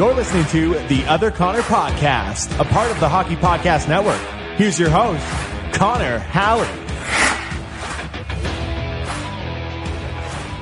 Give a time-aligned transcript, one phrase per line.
[0.00, 4.18] You're listening to the Other Connor Podcast, a part of the Hockey Podcast Network.
[4.56, 5.22] Here's your host,
[5.74, 6.89] Connor Halley.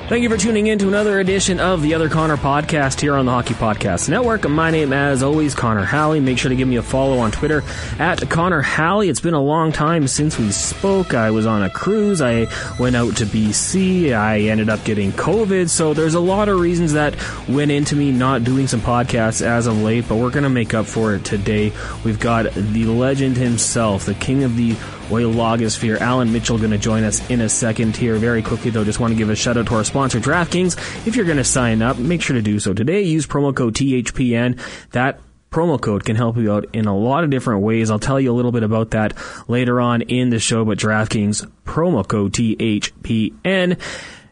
[0.09, 3.27] Thank you for tuning in to another edition of the Other Connor podcast here on
[3.27, 4.49] the Hockey Podcast Network.
[4.49, 6.19] My name, as always, Connor Halley.
[6.19, 7.63] Make sure to give me a follow on Twitter
[7.99, 9.11] at Connor Halley.
[9.11, 11.13] It's been a long time since we spoke.
[11.13, 12.23] I was on a cruise.
[12.23, 12.47] I
[12.81, 14.15] went out to BC.
[14.15, 15.69] I ended up getting COVID.
[15.69, 17.15] So there's a lot of reasons that
[17.47, 20.73] went into me not doing some podcasts as of late, but we're going to make
[20.73, 21.71] up for it today.
[22.03, 24.75] We've got the legend himself, the king of the
[25.11, 26.01] Oil Logosphere.
[26.01, 28.17] Allan Mitchell going to join us in a second here.
[28.17, 31.07] Very quickly, though, just want to give a shout out to our sponsor, DraftKings.
[31.07, 33.03] If you're going to sign up, make sure to do so today.
[33.03, 34.61] Use promo code THPN.
[34.93, 35.21] That
[35.51, 37.91] promo code can help you out in a lot of different ways.
[37.91, 39.15] I'll tell you a little bit about that
[39.49, 43.79] later on in the show, but DraftKings promo code THPN.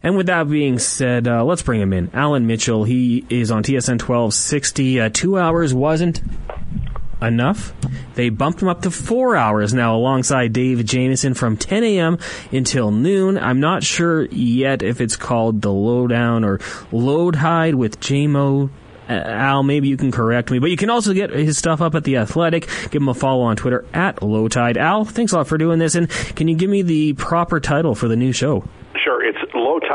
[0.03, 2.11] And with that being said, uh, let's bring him in.
[2.13, 5.01] Allan Mitchell, he is on TSN 1260.
[5.01, 6.23] Uh, two hours wasn't
[7.20, 7.72] enough.
[8.14, 12.19] They bumped him up to four hours now alongside Dave Jameson from 10 a.m.
[12.53, 13.39] until noon.
[13.39, 16.58] I'm not sure yet if it's called the lowdown or
[16.92, 18.70] Lowetide with JMO.
[19.08, 21.95] Uh, Al, maybe you can correct me, but you can also get his stuff up
[21.95, 22.69] at the Athletic.
[22.91, 24.77] Give him a follow on Twitter at Lowetide.
[24.77, 27.95] Al, thanks a lot for doing this, and can you give me the proper title
[27.95, 28.64] for the new show?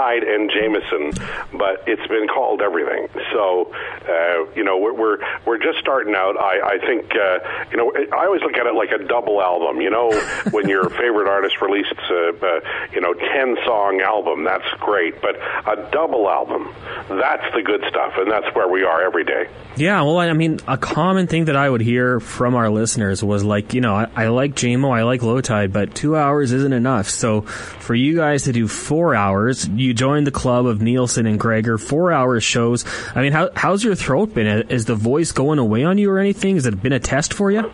[0.01, 3.07] Sure, it's Low Tide and Jameson, but it's been called everything.
[3.31, 3.73] So,
[4.07, 6.37] uh, you know, we're, we're we're just starting out.
[6.39, 7.39] I I think uh,
[7.71, 9.81] you know I always look at it like a double album.
[9.81, 10.11] You know,
[10.51, 15.21] when your favorite artist releases a, a you know ten song album, that's great.
[15.21, 15.35] But
[15.67, 16.73] a double album,
[17.09, 19.47] that's the good stuff, and that's where we are every day.
[19.77, 23.43] Yeah, well, I mean, a common thing that I would hear from our listeners was
[23.43, 27.09] like, you know, I, I like JMO, I like Lowetide, but two hours isn't enough.
[27.09, 31.39] So for you guys to do four hours, you joined the club of Nielsen and
[31.39, 32.85] Gregor, four hour shows.
[33.15, 34.47] I mean, how, how's your throat been?
[34.69, 36.55] Is the voice going away on you or anything?
[36.55, 37.71] Has it been a test for you?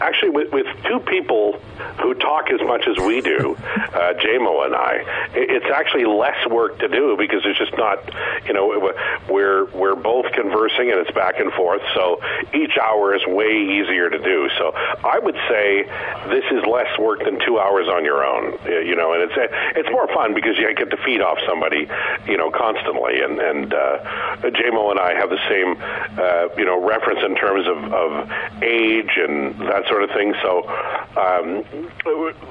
[0.00, 1.60] Actually, with, with two people
[2.02, 6.78] who talk as much as we do, uh, JMO and I, it's actually less work
[6.80, 7.98] to do because it's just not,
[8.46, 8.92] you know,
[9.28, 11.82] we're we're both conversing and it's back and forth.
[11.94, 12.20] So
[12.54, 14.48] each hour is way easier to do.
[14.58, 15.84] So I would say
[16.28, 19.90] this is less work than two hours on your own, you know, and it's it's
[19.90, 21.88] more fun because you get to feed off somebody,
[22.26, 23.20] you know, constantly.
[23.22, 23.98] And and uh,
[24.42, 25.76] JMO and I have the same,
[26.18, 30.34] uh, you know, reference in terms of, of age and that sort of thing.
[30.42, 30.68] So.
[31.14, 31.64] Um,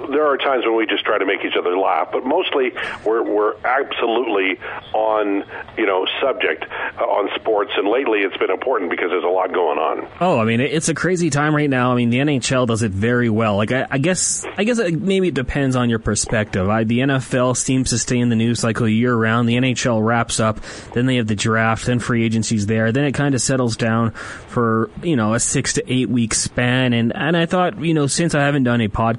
[0.09, 2.71] there are times when we just try to make each other laugh, but mostly
[3.05, 4.59] we're we're absolutely
[4.93, 5.43] on
[5.77, 6.65] you know subject
[6.99, 10.07] uh, on sports, and lately it's been important because there's a lot going on.
[10.19, 11.91] Oh, I mean it's a crazy time right now.
[11.91, 13.57] I mean the NHL does it very well.
[13.57, 16.69] Like I, I guess I guess it, maybe it depends on your perspective.
[16.69, 19.47] I, the NFL seems to stay in the news cycle year round.
[19.47, 20.59] The NHL wraps up,
[20.93, 24.11] then they have the draft, then free agencies there, then it kind of settles down
[24.11, 26.93] for you know a six to eight week span.
[26.93, 29.12] And and I thought you know since I haven't done a podcast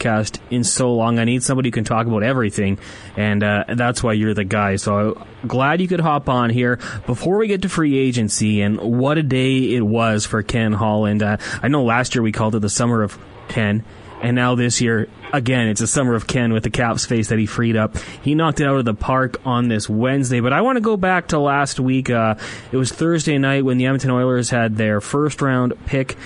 [0.51, 1.19] in so long.
[1.19, 2.79] I need somebody who can talk about everything,
[3.17, 4.77] and uh, that's why you're the guy.
[4.77, 8.61] So I'm glad you could hop on here before we get to free agency.
[8.63, 11.23] And what a day it was for Ken Holland.
[11.23, 13.19] Uh, I know last year we called it the summer of
[13.49, 13.85] Ken.
[14.23, 17.39] And now this year, again, it's a summer of Ken with the cap space that
[17.39, 17.99] he freed up.
[18.23, 20.41] He knocked it out of the park on this Wednesday.
[20.41, 22.09] But I want to go back to last week.
[22.09, 22.37] Uh,
[22.73, 26.17] it was Thursday night when the Edmonton Oilers had their first round pick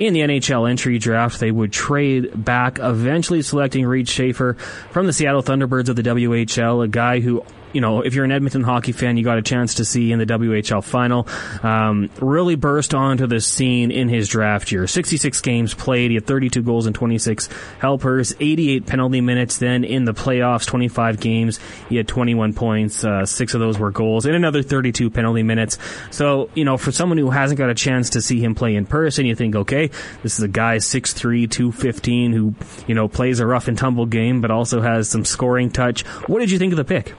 [0.00, 4.54] in the NHL entry draft, they would trade back, eventually selecting Reid Schaefer
[4.90, 7.42] from the Seattle Thunderbirds of the WHL, a guy who
[7.72, 10.18] you know, if you're an Edmonton hockey fan, you got a chance to see in
[10.18, 11.28] the WHL final.
[11.62, 14.86] Um, really burst onto the scene in his draft year.
[14.86, 16.10] 66 games played.
[16.10, 17.48] He had 32 goals and 26
[17.78, 19.58] helpers, 88 penalty minutes.
[19.58, 23.04] Then in the playoffs, 25 games, he had 21 points.
[23.04, 25.78] Uh, six of those were goals and another 32 penalty minutes.
[26.10, 28.86] So, you know, for someone who hasn't got a chance to see him play in
[28.86, 29.87] person, you think, okay,
[30.22, 32.54] this is a guy 6'3", 215 who,
[32.86, 36.06] you know, plays a rough and tumble game, but also has some scoring touch.
[36.26, 37.14] What did you think of the pick?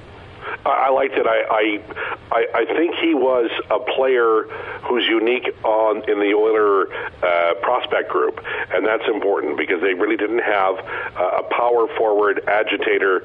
[0.65, 1.25] I liked it.
[1.25, 1.79] I,
[2.31, 4.43] I I think he was a player
[4.83, 6.91] who's unique on in the Oiler
[7.23, 10.79] uh, prospect group, and that's important because they really didn't have
[11.15, 13.21] uh, a power forward agitator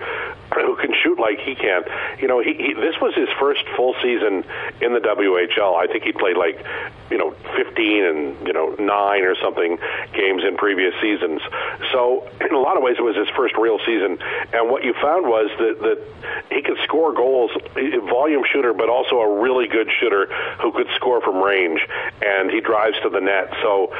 [0.54, 1.82] who can shoot like he can.
[2.20, 4.44] You know, he, he this was his first full season
[4.80, 5.76] in the WHL.
[5.76, 6.64] I think he played like
[7.10, 9.78] you know 15 and you know nine or something
[10.12, 11.40] games in previous seasons.
[11.92, 14.18] So in a lot of ways, it was his first real season.
[14.52, 15.98] And what you found was that that
[16.50, 17.23] he could score goals,
[18.08, 20.26] volume shooter, but also a really good shooter
[20.60, 21.80] who could score from range,
[22.24, 23.52] and he drives to the net.
[23.62, 23.92] So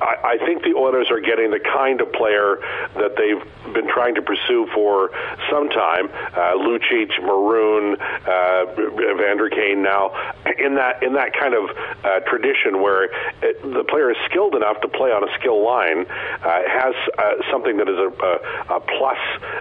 [0.00, 2.58] I, I think the Oilers are getting the kind of player
[2.94, 5.10] that they've been trying to pursue for
[5.50, 6.08] some time.
[6.34, 10.12] Uh, Lucic, Maroon, uh, Vander Kane now
[10.58, 11.70] in that in that kind of
[12.04, 13.04] uh, tradition where
[13.42, 17.34] it, the player is skilled enough to play on a skill line, uh, has uh,
[17.50, 19.18] something that is a, a, a plus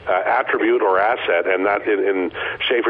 [0.08, 2.32] uh, attribute or asset, and that in, in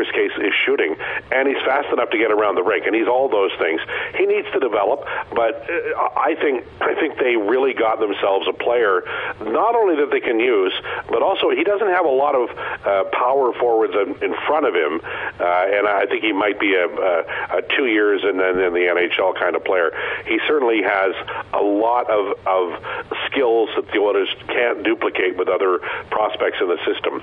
[0.02, 0.96] Schaefer's case is shooting,
[1.32, 3.82] and he's fast enough to get around the rink, and he's all those things.
[4.18, 8.54] He needs to develop, but uh, I think I think they really got themselves a
[8.54, 9.04] player
[9.42, 10.74] not only that they can use,
[11.10, 14.74] but also he doesn't have a lot of uh, power forwards in, in front of
[14.74, 18.60] him, uh, and I think he might be a, a, a two years and then
[18.60, 19.92] in the NHL kind of player.
[20.26, 21.14] He certainly has
[21.54, 22.82] a lot of of
[23.28, 27.22] skills that the Oilers can't duplicate with other prospects in the system.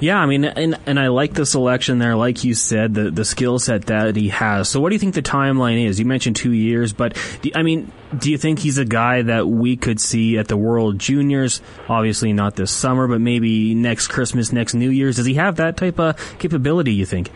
[0.00, 3.24] Yeah, I mean, and and I like the selection there, like you said, the the
[3.24, 4.68] skill set that he has.
[4.68, 5.98] So, what do you think the timeline is?
[5.98, 9.48] You mentioned two years, but do, I mean, do you think he's a guy that
[9.48, 11.60] we could see at the World Juniors?
[11.88, 15.16] Obviously, not this summer, but maybe next Christmas, next New Year's.
[15.16, 16.94] Does he have that type of capability?
[16.94, 17.30] You think?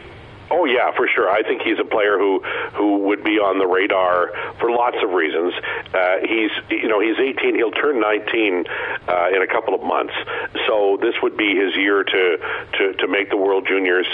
[0.50, 1.28] Oh yeah, for sure.
[1.28, 2.40] I think he's a player who
[2.74, 5.52] who would be on the radar for lots of reasons.
[5.92, 7.56] Uh, he's you know he's 18.
[7.56, 8.64] He'll turn 19
[9.08, 10.14] uh, in a couple of months.
[10.66, 12.38] So this would be his year to
[12.78, 14.06] to to make the World Juniors.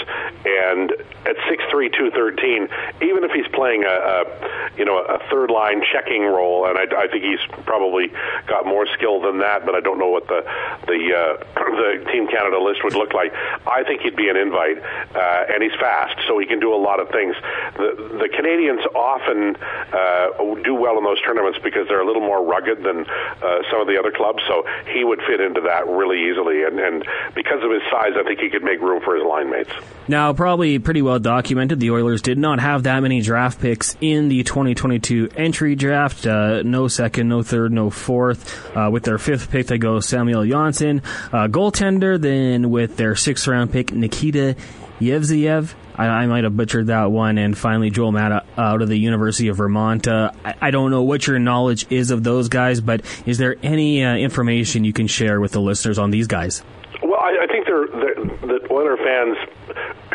[0.45, 0.91] And
[1.25, 2.67] at 6'3", 213,
[3.01, 7.03] even if he's playing a, a you know a third line checking role, and I,
[7.03, 8.11] I think he's probably
[8.47, 10.41] got more skill than that, but I don't know what the
[10.87, 13.33] the uh, the Team Canada list would look like.
[13.67, 14.79] I think he'd be an invite,
[15.15, 17.35] uh, and he's fast so he can do a lot of things.
[17.75, 22.43] The, the Canadians often uh, do well in those tournaments because they're a little more
[22.43, 26.29] rugged than uh, some of the other clubs, so he would fit into that really
[26.29, 26.63] easily.
[26.63, 27.05] And, and
[27.35, 29.71] because of his size, I think he could make room for his line mates.
[30.07, 34.29] Now, probably pretty well documented, the Oilers did not have that many draft picks in
[34.29, 36.25] the 2022 entry draft.
[36.25, 38.75] Uh, no second, no third, no fourth.
[38.75, 42.19] Uh, with their fifth pick, they go Samuel Jonsson, uh, goaltender.
[42.19, 44.55] Then with their sixth round pick, Nikita
[44.99, 45.73] Yevseyev.
[45.95, 47.37] I, I, might have butchered that one.
[47.37, 50.07] And finally, Joel Maatta out of the University of Vermont.
[50.07, 53.55] Uh, I, I, don't know what your knowledge is of those guys, but is there
[53.63, 56.63] any uh, information you can share with the listeners on these guys?
[57.01, 58.15] Well, I, I think they're, they're,
[58.47, 59.37] that Oiler fans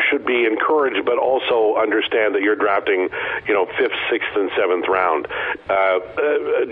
[0.09, 3.09] should be encouraged, but also understand that you're drafting,
[3.47, 5.27] you know, fifth, sixth, and seventh round.
[5.69, 5.99] Uh, uh,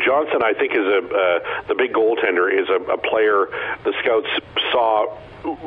[0.01, 3.47] Jonsson, I think, is a uh, the big goaltender is a, a player
[3.83, 4.27] the scouts
[4.71, 5.17] saw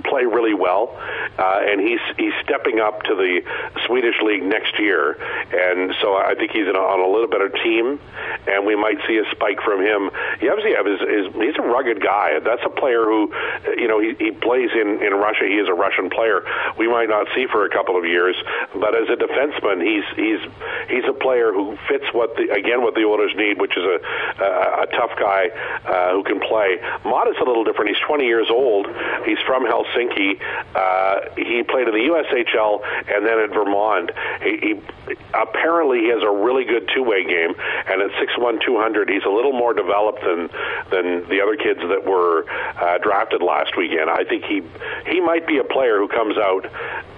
[0.04, 0.96] play really well,
[1.38, 3.42] uh, and he's he's stepping up to the
[3.86, 5.16] Swedish league next year,
[5.52, 7.98] and so I think he's a, on a little better team,
[8.46, 10.10] and we might see a spike from him.
[10.40, 12.38] Yevseyev is, is he's a rugged guy.
[12.40, 13.32] That's a player who,
[13.76, 15.46] you know, he, he plays in in Russia.
[15.46, 16.44] He is a Russian player.
[16.76, 18.36] We might not see for a couple of years,
[18.74, 20.40] but as a defenseman, he's he's
[20.88, 23.98] he's a player who fits what the again what the Oilers need, which is a
[24.42, 25.48] a, a tough guy
[25.86, 26.78] uh, who can play.
[27.04, 27.90] Mott is a little different.
[27.90, 28.86] He's 20 years old.
[29.24, 30.40] He's from Helsinki.
[30.74, 32.82] Uh, he played in the USHL
[33.14, 34.10] and then at Vermont.
[34.42, 37.54] He, he apparently he has a really good two-way game,
[37.86, 40.50] and at six one two hundred, he's a little more developed than
[40.90, 44.10] than the other kids that were uh, drafted last weekend.
[44.10, 44.62] I think he
[45.06, 46.66] he might be a player who comes out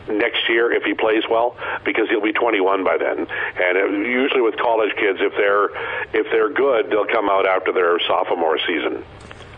[0.09, 4.41] next year if he plays well because he'll be 21 by then and it, usually
[4.41, 5.67] with college kids if they're
[6.13, 9.05] if they're good they'll come out after their sophomore season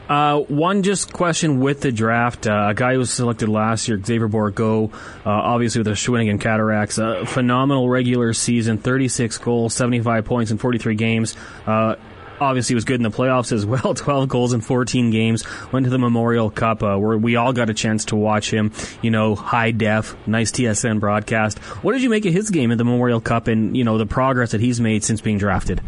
[0.08, 2.46] uh, one just question with the draft.
[2.46, 6.40] Uh, a guy who was selected last year, Xavier Bourgault, uh, obviously with the Shawinigan
[6.40, 11.36] Cataracts, a phenomenal regular season, 36 goals, 75 points in 43 games.
[11.66, 11.96] Uh,
[12.40, 13.94] obviously was good in the playoffs as well.
[14.04, 15.44] 12 goals in 14 games.
[15.72, 18.72] Went to the Memorial Cup uh, where we all got a chance to watch him.
[19.02, 21.58] You know, high def, nice TSN broadcast.
[21.58, 24.06] What did you make of his game at the Memorial Cup and you know the
[24.06, 25.80] progress that he's made since being drafted?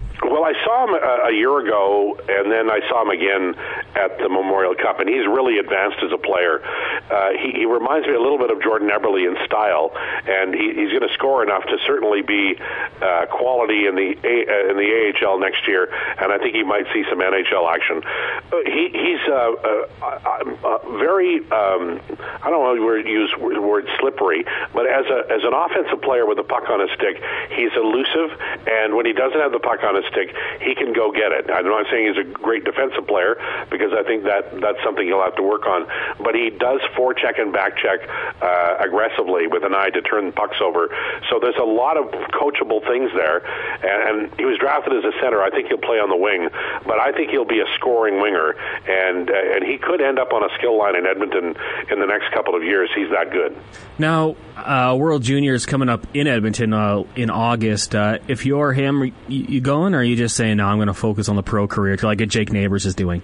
[0.86, 3.54] Him a, a year ago, and then I saw him again
[3.94, 6.62] at the Memorial Cup, and he's really advanced as a player.
[7.10, 10.74] Uh, he, he reminds me a little bit of Jordan Eberle in style, and he,
[10.74, 12.56] he's going to score enough to certainly be
[13.02, 15.90] uh, quality in the a, uh, in the AHL next year,
[16.20, 18.02] and I think he might see some NHL action.
[18.04, 22.00] Uh, he, he's uh, uh, uh, very um,
[22.42, 26.26] I don't know where use the word slippery, but as a as an offensive player
[26.26, 29.82] with a puck on his stick, he's elusive, and when he doesn't have the puck
[29.82, 31.50] on his stick, he can go get it.
[31.50, 33.36] I'm not saying he's a great defensive player
[33.70, 35.86] because I think that that's something he'll have to work on.
[36.22, 38.06] But he does forecheck and back check
[38.40, 40.88] uh, aggressively with an eye to turn pucks over.
[41.30, 43.44] So there's a lot of coachable things there.
[43.82, 45.42] And, and he was drafted as a center.
[45.42, 46.48] I think he'll play on the wing,
[46.86, 48.52] but I think he'll be a scoring winger,
[48.86, 51.56] and uh, and he could end up on a skill line in Edmonton
[51.90, 52.90] in the next couple of years.
[52.94, 53.56] He's that good.
[53.98, 57.94] Now, uh, World Juniors coming up in Edmonton uh, in August.
[57.94, 60.88] Uh, if you're him, you, you going, or are you just saying, no, I'm going
[60.88, 63.22] to focus on the pro career, like Jake Neighbors is doing?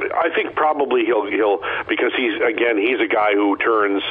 [0.00, 4.02] I think probably he'll he'll because he's again he's a guy who turns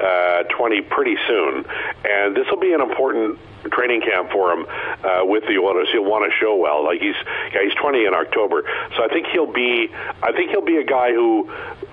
[0.00, 1.64] uh, 20 pretty soon,
[2.04, 3.38] and this will be an important
[3.70, 4.66] training camp for him
[5.04, 5.88] uh, with the Oilers.
[5.92, 6.84] He'll want to show well.
[6.84, 7.16] Like he's
[7.52, 8.62] yeah, he's 20 in October,
[8.96, 9.90] so I think he'll be
[10.22, 11.50] I think he'll be a guy who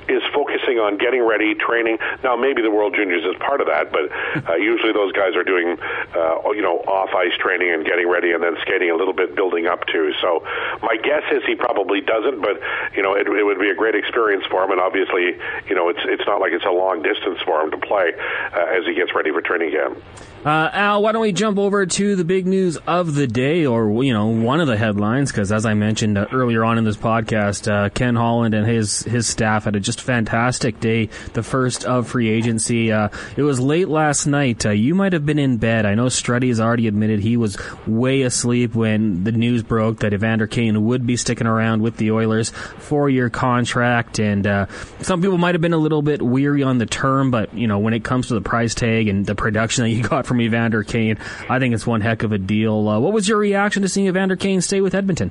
[0.09, 1.97] is focusing on getting ready, training.
[2.23, 4.11] Now maybe the World Juniors is part of that, but
[4.49, 5.77] uh, usually those guys are doing
[6.15, 9.35] uh, you know off ice training and getting ready, and then skating a little bit,
[9.35, 10.13] building up to.
[10.21, 10.43] So
[10.81, 12.59] my guess is he probably doesn't, but
[12.95, 15.37] you know it, it would be a great experience for him, and obviously
[15.67, 18.13] you know it's it's not like it's a long distance for him to play
[18.53, 19.97] uh, as he gets ready for training camp.
[20.43, 24.03] Uh, Al, why don't we jump over to the big news of the day, or
[24.03, 25.31] you know, one of the headlines?
[25.31, 29.01] Because as I mentioned uh, earlier on in this podcast, uh, Ken Holland and his
[29.03, 32.91] his staff had a just fantastic day, the first of free agency.
[32.91, 34.65] Uh, it was late last night.
[34.65, 35.85] Uh, you might have been in bed.
[35.85, 37.55] I know Struddy has already admitted he was
[37.85, 42.09] way asleep when the news broke that Evander Kane would be sticking around with the
[42.09, 44.65] Oilers, four year contract, and uh,
[45.01, 47.77] some people might have been a little bit weary on the term, but you know,
[47.77, 50.81] when it comes to the price tag and the production that you got from Evander
[50.81, 51.17] Kane.
[51.49, 52.87] I think it's one heck of a deal.
[52.87, 55.29] Uh, what was your reaction to seeing Evander Kane stay with Edmonton?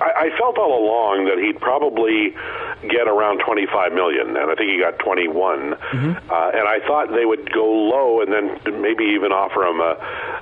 [0.00, 2.34] I, I felt all along that he'd probably
[2.82, 5.74] get around 25 million, and I think he got 21.
[5.74, 6.30] Mm-hmm.
[6.30, 9.98] Uh, and I thought they would go low and then maybe even offer him a,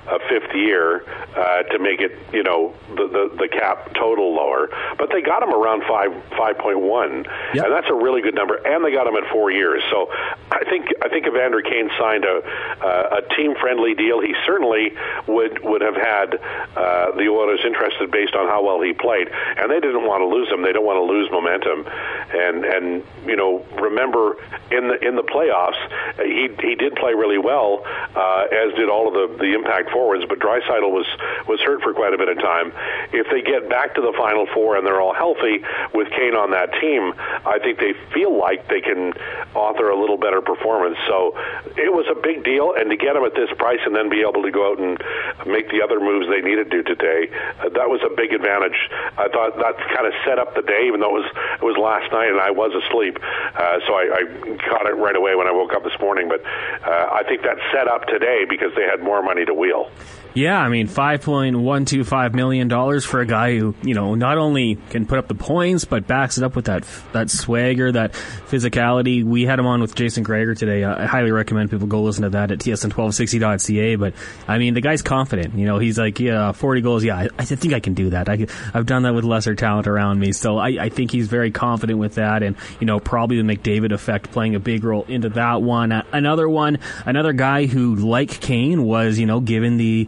[0.07, 1.03] a fifth year
[1.35, 4.69] uh, to make it, you know, the, the the cap total lower.
[4.97, 7.65] But they got him around five 5.1, yep.
[7.65, 8.55] and that's a really good number.
[8.55, 9.81] And they got him at four years.
[9.89, 10.11] So
[10.51, 12.41] I think I think Evander Kane signed a
[12.81, 14.21] uh, a team friendly deal.
[14.21, 14.93] He certainly
[15.27, 16.35] would would have had
[16.75, 20.27] uh, the Oilers interested based on how well he played, and they didn't want to
[20.27, 20.61] lose him.
[20.61, 21.85] They don't want to lose momentum
[22.33, 24.35] and and you know remember
[24.71, 25.79] in the in the playoffs
[26.17, 27.83] he he did play really well
[28.15, 31.07] uh, as did all of the the impact forwards but Draisaitl was
[31.47, 32.71] was hurt for quite a bit of time.
[33.13, 36.51] If they get back to the final four and they're all healthy with Kane on
[36.51, 37.13] that team
[37.45, 39.13] I think they feel like they can
[39.55, 40.97] author a little better performance.
[41.07, 41.37] So
[41.77, 44.21] it was a big deal and to get him at this price and then be
[44.21, 44.97] able to go out and
[45.45, 47.29] make the other moves they needed to today
[47.59, 48.77] uh, that was a big advantage.
[49.17, 51.29] I thought that kind of set up the day even though it was
[51.61, 55.15] it was last night, and I was asleep, uh, so I, I caught it right
[55.15, 56.29] away when I woke up this morning.
[56.29, 59.91] But uh, I think that set up today because they had more money to wheel.
[60.33, 62.69] Yeah, I mean, $5.125 million
[63.01, 66.37] for a guy who, you know, not only can put up the points, but backs
[66.37, 69.23] it up with that that swagger, that physicality.
[69.23, 70.83] We had him on with Jason Gregor today.
[70.83, 73.95] I highly recommend people go listen to that at tsn1260.ca.
[73.95, 74.13] But,
[74.47, 75.55] I mean, the guy's confident.
[75.55, 77.03] You know, he's like, yeah, 40 goals.
[77.03, 78.29] Yeah, I, I think I can do that.
[78.29, 80.33] I, have done that with lesser talent around me.
[80.33, 82.43] So I, I, think he's very confident with that.
[82.43, 85.91] And, you know, probably the McDavid effect playing a big role into that one.
[85.91, 90.07] Another one, another guy who, like Kane, was, you know, given the,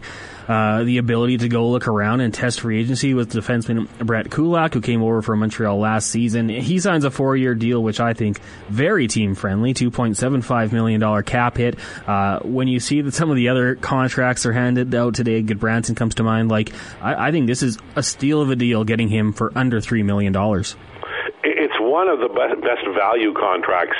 [0.50, 4.74] uh, the ability to go look around and test free agency with defenseman Brett Kulak,
[4.74, 6.50] who came over from Montreal last season.
[6.50, 11.78] He signs a four-year deal, which I think very team-friendly, $2.75 million cap hit.
[12.08, 15.96] Uh, when you see that some of the other contracts are handed out today, Gudbranson
[15.96, 19.08] comes to mind, like, I, I think this is a steal of a deal getting
[19.08, 20.34] him for under $3 million
[22.00, 23.98] one of the best value contracts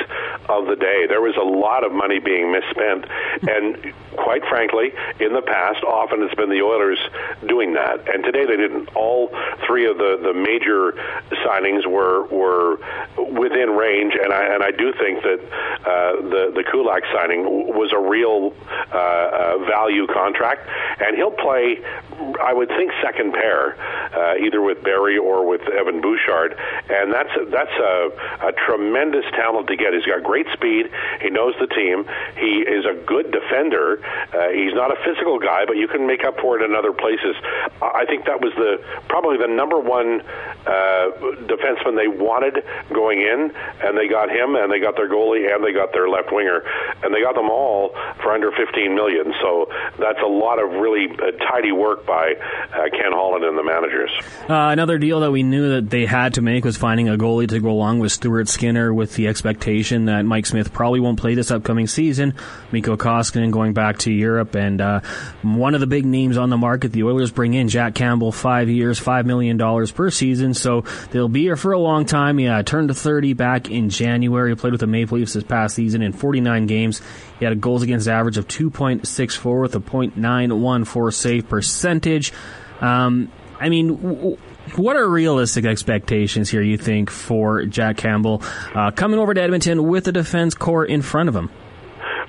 [0.48, 1.06] of the day.
[1.06, 3.04] There was a lot of money being misspent,
[3.44, 7.00] and quite frankly, in the past, often it's been the Oilers
[7.46, 8.96] doing that, and today they didn't.
[8.96, 9.36] All
[9.68, 10.96] three of the the major
[11.44, 12.80] signings were were
[13.18, 15.40] within range, and I and I do think that
[15.84, 17.44] uh, the the Kulak signing
[17.76, 18.56] was a real
[18.94, 20.68] uh, uh, value contract,
[21.04, 21.84] and he'll play.
[22.40, 23.76] I would think second pair,
[24.16, 26.56] uh, either with Barrie or with Evan Bouchard,
[26.90, 27.89] and that's that's a,
[28.48, 29.94] a tremendous talent to get.
[29.94, 30.90] He's got great speed.
[31.22, 32.06] He knows the team.
[32.38, 34.00] He is a good defender.
[34.34, 36.94] Uh, he's not a physical guy, but you can make up for it in other
[36.94, 37.36] places.
[37.82, 41.12] I think that was the probably the number one uh,
[41.48, 43.52] defenseman they wanted going in,
[43.84, 46.64] and they got him, and they got their goalie, and they got their left winger,
[47.04, 49.34] and they got them all for under 15 million.
[49.42, 49.68] So
[49.98, 52.36] that's a lot of really uh, tidy work by
[52.74, 54.12] uh, Ken Holland and the managers.
[54.50, 57.48] Uh, another deal that we knew that they had to make was finding a goalie
[57.50, 61.20] to go comfortable along with Stuart Skinner with the expectation that Mike Smith probably won't
[61.20, 62.34] play this upcoming season.
[62.72, 65.02] Mikko Koskinen going back to Europe, and uh,
[65.42, 68.70] one of the big names on the market, the Oilers bring in Jack Campbell, five
[68.70, 69.58] years, $5 million
[69.94, 72.40] per season, so they'll be here for a long time.
[72.40, 75.76] Yeah, turned to 30 back in January, He played with the Maple Leafs this past
[75.76, 77.02] season in 49 games.
[77.38, 82.34] He had a goals against average of 2.64 with a .914 save percentage.
[82.82, 84.38] Um, I mean,
[84.78, 88.42] what are realistic expectations here, you think, for Jack Campbell
[88.74, 91.50] uh, coming over to Edmonton with the defense core in front of him?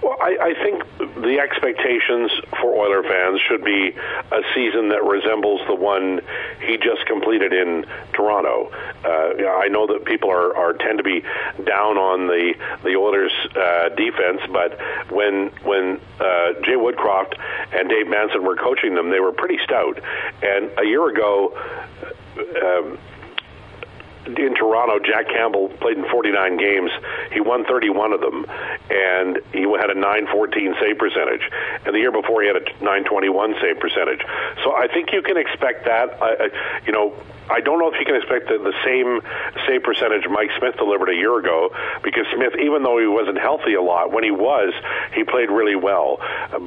[0.03, 0.83] Well, I, I think
[1.23, 6.21] the expectations for Oiler fans should be a season that resembles the one
[6.65, 8.71] he just completed in Toronto.
[9.05, 11.21] Uh, I know that people are, are tend to be
[11.65, 14.79] down on the the Oilers' uh, defense, but
[15.11, 17.35] when when uh, Jay Woodcroft
[17.73, 20.01] and Dave Manson were coaching them, they were pretty stout.
[20.43, 21.57] And a year ago.
[22.37, 22.99] Um,
[24.27, 26.91] in Toronto, Jack Campbell played in 49 games.
[27.33, 28.47] He won 31 of them,
[28.91, 31.43] and he had a 914 save percentage.
[31.87, 34.21] And the year before, he had a 921 save percentage.
[34.63, 36.21] So I think you can expect that.
[36.23, 36.49] Uh,
[36.87, 37.15] you know,
[37.51, 39.21] I don't know if you can expect the, the same
[39.67, 43.75] save percentage Mike Smith delivered a year ago because Smith, even though he wasn't healthy
[43.75, 44.73] a lot, when he was,
[45.15, 46.21] he played really well.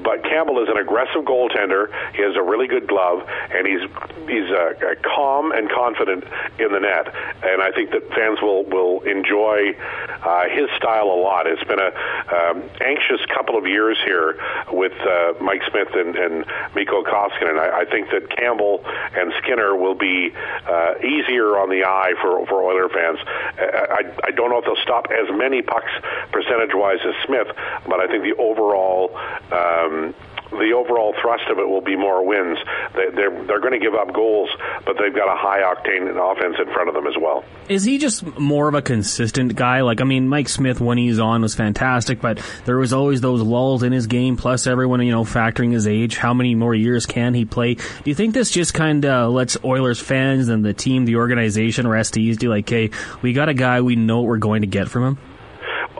[0.03, 1.87] But Campbell is an aggressive goaltender.
[2.15, 3.83] He has a really good glove, and he's
[4.27, 6.25] he's uh, calm and confident
[6.59, 7.07] in the net.
[7.43, 9.75] And I think that fans will will enjoy
[10.23, 11.47] uh, his style a lot.
[11.47, 11.91] It's been a
[12.33, 14.37] um, anxious couple of years here
[14.71, 17.57] with uh, Mike Smith and, and Mikko Koskinen.
[17.59, 20.33] I, I think that Campbell and Skinner will be
[20.67, 23.19] uh, easier on the eye for for Oiler fans.
[23.57, 25.91] I, I don't know if they'll stop as many pucks
[26.31, 27.47] percentage wise as Smith,
[27.87, 29.15] but I think the overall.
[29.51, 30.15] Um,
[30.59, 32.57] the overall thrust of it will be more wins.
[32.95, 34.49] They, they're they're going to give up goals,
[34.85, 37.43] but they've got a high octane offense in front of them as well.
[37.69, 39.81] Is he just more of a consistent guy?
[39.81, 43.41] Like, I mean, Mike Smith when he's on was fantastic, but there was always those
[43.41, 44.37] lulls in his game.
[44.37, 47.75] Plus, everyone you know factoring his age, how many more years can he play?
[47.75, 51.87] Do you think this just kind of lets Oilers fans and the team, the organization,
[51.87, 52.47] rest easy?
[52.47, 52.91] Like, hey,
[53.21, 55.17] we got a guy, we know what we're going to get from him.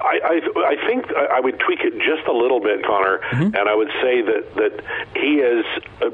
[0.02, 3.56] I, I, I think I would tweak it just a little bit, Connor, mm-hmm.
[3.56, 4.74] and I would say that that
[5.16, 5.66] he is
[6.02, 6.10] uh,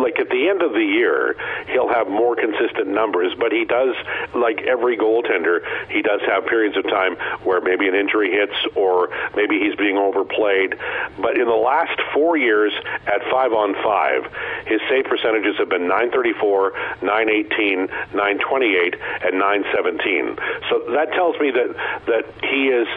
[0.00, 1.36] like at the end of the year
[1.72, 3.94] he'll have more consistent numbers, but he does
[4.34, 9.08] like every goaltender he does have periods of time where maybe an injury hits or
[9.34, 10.76] maybe he's being overplayed.
[11.20, 12.72] But in the last four years
[13.06, 14.24] at five on five,
[14.66, 20.36] his save percentages have been 934, 918, 928, and 917.
[20.70, 21.74] So that tells me that
[22.06, 22.88] that he is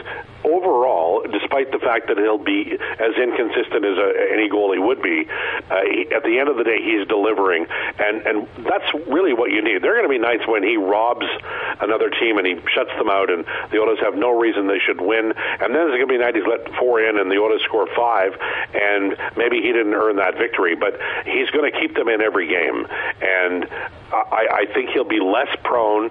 [0.44, 0.97] overall,
[1.30, 5.26] despite the fact that he'll be as inconsistent as a, any goalie would be,
[5.70, 7.66] uh, he, at the end of the day, he's delivering,
[7.98, 9.82] and and that's really what you need.
[9.82, 11.26] There are going to be nights when he robs
[11.80, 15.00] another team and he shuts them out, and the Oilers have no reason they should
[15.00, 15.32] win.
[15.36, 17.62] And then there's going to be a night he's let four in, and the Oilers
[17.64, 18.36] score five,
[18.74, 22.48] and maybe he didn't earn that victory, but he's going to keep them in every
[22.48, 22.86] game,
[23.20, 23.68] and
[24.12, 26.10] I, I think he'll be less prone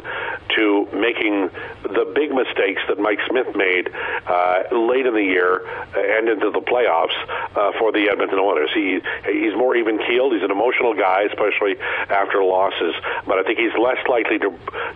[0.55, 1.49] to making
[1.83, 3.89] the big mistakes that Mike Smith made
[4.27, 5.65] uh, late in the year
[5.95, 7.17] and into the playoffs
[7.55, 8.69] uh, for the Edmonton Oilers.
[8.73, 8.99] He
[9.47, 10.33] he's more even keeled.
[10.33, 11.79] He's an emotional guy, especially
[12.09, 12.93] after losses.
[13.25, 14.49] But I think he's less likely to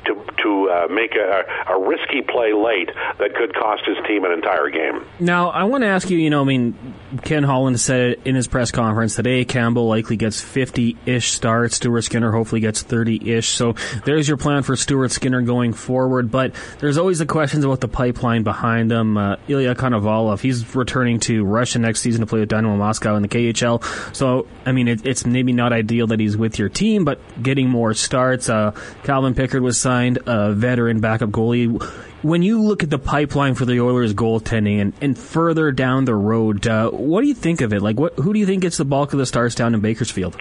[0.06, 0.12] to
[0.44, 4.70] to uh, make a, a risky play late that could cost his team an entire
[4.70, 5.06] game.
[5.20, 6.18] Now, I want to ask you.
[6.18, 10.42] You know, I mean, Ken Holland said in his press conference today, Campbell likely gets
[10.42, 11.76] 50-ish starts.
[11.78, 13.50] Stuart Skinner hopefully gets 30-ish.
[13.50, 16.32] So there's your plan for Stuart Skinner going forward.
[16.32, 20.40] But there's always the questions about the pipeline behind them uh, Ilya Konovalov.
[20.40, 23.84] He's returning to Russia next season to play with Dynamo Moscow in the KHL.
[24.16, 27.70] So, I mean, it, it's maybe not ideal that he's with your team, but getting
[27.70, 28.50] more starts.
[28.50, 28.72] Uh,
[29.04, 31.82] Calvin Pickard was signed, a veteran backup goalie.
[32.22, 36.16] When you look at the pipeline for the Oilers' goaltending and, and further down the
[36.16, 37.82] road, uh, what do you think of it?
[37.82, 40.38] Like, what who do you think gets the bulk of the starts down in Bakersfield?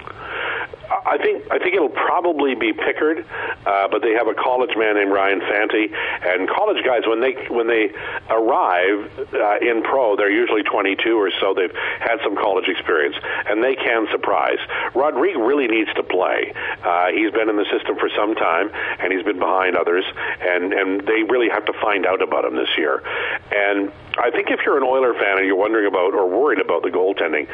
[1.11, 3.27] I think I think it'll probably be Pickard,
[3.67, 7.35] uh, but they have a college man named Ryan Fanti, and college guys when they
[7.51, 7.91] when they
[8.31, 11.53] arrive uh, in pro, they're usually 22 or so.
[11.53, 13.17] They've had some college experience,
[13.49, 14.59] and they can surprise.
[14.95, 16.55] Rodrigue really needs to play.
[16.85, 18.71] Uh, he's been in the system for some time,
[19.01, 20.05] and he's been behind others,
[20.41, 23.03] and and they really have to find out about him this year.
[23.51, 26.83] And I think if you're an Oiler fan and you're wondering about or worried about
[26.83, 27.49] the goaltending,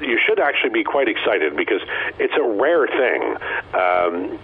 [0.00, 1.80] you should actually be quite excited because
[2.18, 3.36] it's a rare thing.
[3.74, 4.38] Um,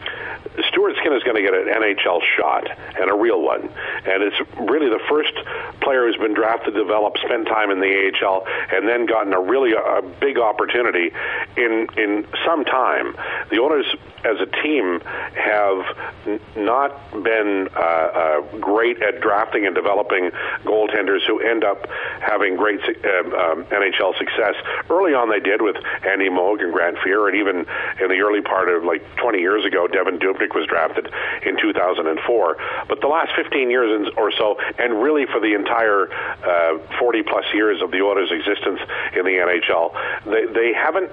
[0.68, 2.68] Stuart Skinner is going to get an NHL shot
[3.00, 5.34] and a real one, and it's really the first
[5.80, 9.72] player who's been drafted, developed, spent time in the AHL, and then gotten a really
[9.72, 11.10] a big opportunity
[11.56, 13.16] in in some time.
[13.50, 13.86] The owners,
[14.24, 15.00] as a team,
[15.34, 20.30] have not been uh, uh, great at drafting and developing
[20.64, 21.88] goaltenders who end up
[22.20, 24.54] having great uh, um, NHL success.
[24.88, 27.66] Early on, they did with Andy Moog and Grant Fuhr, and even
[28.00, 31.12] in the early part of like 20 years ago, Devan Dubnyk was drafted
[31.46, 32.56] in 2004.
[32.88, 37.44] But the last 15 years or so, and really for the entire uh, 40 plus
[37.54, 38.80] years of the Oilers' existence
[39.16, 41.10] in the NHL, they, they haven't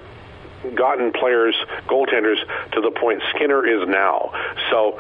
[0.76, 1.56] gotten players,
[1.88, 2.38] goaltenders,
[2.72, 4.32] to the point Skinner is now.
[4.70, 5.00] So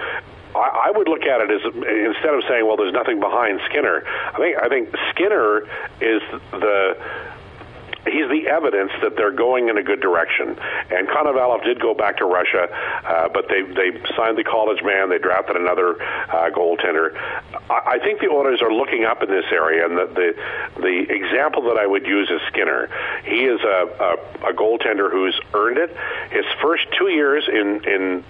[0.55, 4.37] I would look at it as instead of saying, "Well, there's nothing behind Skinner." I
[4.37, 5.61] think I think Skinner
[6.01, 6.97] is the
[8.05, 10.57] he's the evidence that they're going in a good direction.
[10.89, 12.67] And Konovalov did go back to Russia,
[13.05, 15.09] uh, but they they signed the college man.
[15.09, 17.15] They drafted another uh, goaltender.
[17.69, 21.13] I, I think the Oilers are looking up in this area, and the, the the
[21.13, 22.89] example that I would use is Skinner.
[23.23, 25.95] He is a, a, a goaltender who's earned it.
[26.31, 28.23] His first two years in in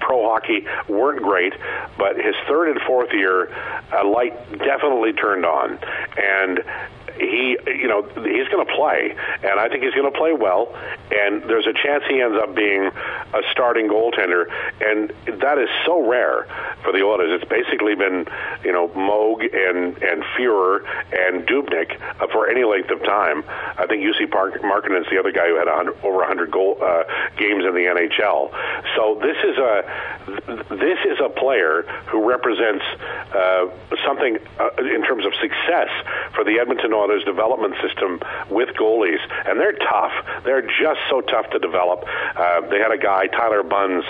[0.00, 1.54] pro hockey weren't great,
[1.98, 3.52] but his third and fourth year,
[3.92, 5.78] a light definitely turned on,
[6.16, 6.62] and
[7.18, 10.74] he, you know, he's going to play, and I think he's going to play well.
[11.10, 14.50] And there's a chance he ends up being a starting goaltender,
[14.80, 16.46] and that is so rare
[16.82, 17.40] for the Oilers.
[17.40, 18.26] It's basically been,
[18.64, 23.44] you know, Moog and and Fuhr and Dubnyk uh, for any length of time.
[23.48, 27.04] I think Jussi Markkanen is the other guy who had 100, over 100 goal uh,
[27.36, 28.50] games in the NHL.
[28.96, 29.84] So this is a
[30.70, 32.84] this is a player who represents
[33.34, 33.68] uh,
[34.04, 35.88] something uh, in terms of success
[36.34, 40.12] for the Edmonton Oilers Oilers development system with goalies, and they're tough.
[40.44, 42.04] They're just so tough to develop.
[42.36, 44.04] Uh, they had a guy, Tyler Bunz,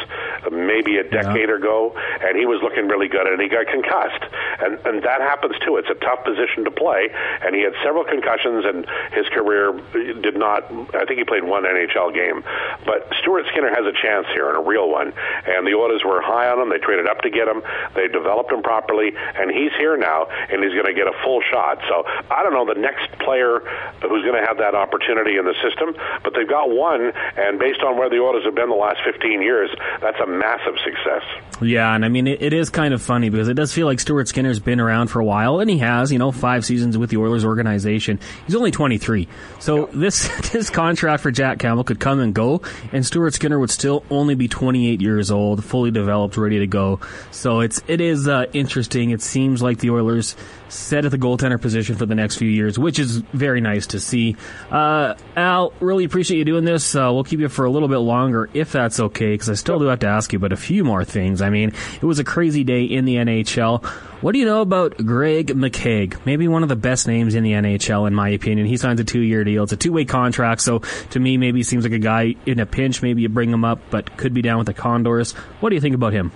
[0.50, 1.56] maybe a decade yeah.
[1.56, 4.24] ago, and he was looking really good, and he got concussed,
[4.60, 5.76] and and that happens too.
[5.76, 7.08] It's a tough position to play,
[7.44, 9.72] and he had several concussions, and his career
[10.20, 10.66] did not.
[10.94, 12.42] I think he played one NHL game,
[12.84, 15.12] but Stuart Skinner has a chance here and a real one,
[15.46, 16.70] and the Oilers were high on him.
[16.70, 17.62] They traded up to get him.
[17.94, 21.40] They developed him properly, and he's here now, and he's going to get a full
[21.50, 21.78] shot.
[21.88, 23.60] So I don't know the next player
[24.00, 27.80] who's going to have that opportunity in the system, but they've got one, and based
[27.82, 29.70] on where the Oilers have been the last 15 years,
[30.00, 31.22] that's a massive success.
[31.60, 34.00] Yeah, and I mean, it, it is kind of funny because it does feel like
[34.00, 37.10] Stuart Skinner's been around for a while, and he has, you know, five seasons with
[37.10, 38.20] the Oilers organization.
[38.46, 39.28] He's only 23.
[39.58, 39.92] So yeah.
[39.94, 44.04] this, this contract for Jack Campbell could come and go, and Stuart Skinner would still
[44.10, 47.00] only be 28 years old, fully developed, ready to go.
[47.30, 49.10] So it's, it is uh, interesting.
[49.10, 50.36] It seems like the Oilers
[50.68, 54.00] set at the goaltender position for the next few years, which is very nice to
[54.00, 54.36] see.
[54.70, 56.94] Uh, Al, really appreciate you doing this.
[56.94, 59.78] Uh, we'll keep you for a little bit longer if that's okay, because I still
[59.78, 61.42] do have to ask you about a few more things.
[61.42, 63.84] I mean, it was a crazy day in the NHL.
[64.20, 66.26] What do you know about Greg McKegg?
[66.26, 68.66] Maybe one of the best names in the NHL, in my opinion.
[68.66, 69.62] He signs a two-year deal.
[69.62, 73.00] It's a two-way contract, so to me, maybe seems like a guy in a pinch.
[73.00, 75.32] Maybe you bring him up, but could be down with the Condors.
[75.60, 76.32] What do you think about him?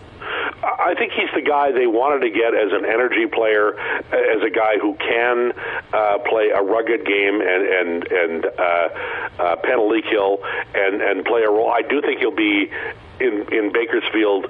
[0.85, 4.51] I think he's the guy they wanted to get as an energy player, as a
[4.51, 5.53] guy who can
[5.93, 8.89] uh, play a rugged game and and and uh,
[9.39, 10.43] uh, penalty kill
[10.75, 11.71] and and play a role.
[11.71, 12.71] I do think he'll be
[13.23, 14.47] in in Bakersfield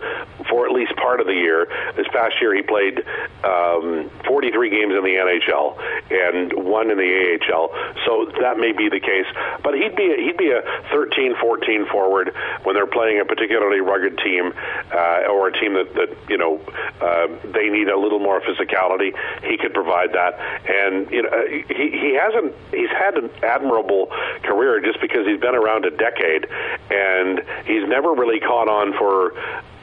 [0.48, 1.68] for at least part of the year.
[1.96, 3.04] This past year, he played
[3.44, 5.76] um, 43 games in the NHL
[6.10, 7.70] and one in the AHL.
[8.06, 9.26] So that may be the case.
[9.62, 13.80] But he'd be a, he'd be a 13, 14 forward when they're playing a particularly
[13.80, 14.52] rugged team
[14.92, 16.60] uh, or a team that that you know
[17.00, 19.12] uh, they need a little more physicality.
[19.44, 24.06] He could provide that, and you know he he hasn't he's had an admirable
[24.42, 26.46] career just because he's been around a decade,
[26.90, 29.34] and he's never really caught on for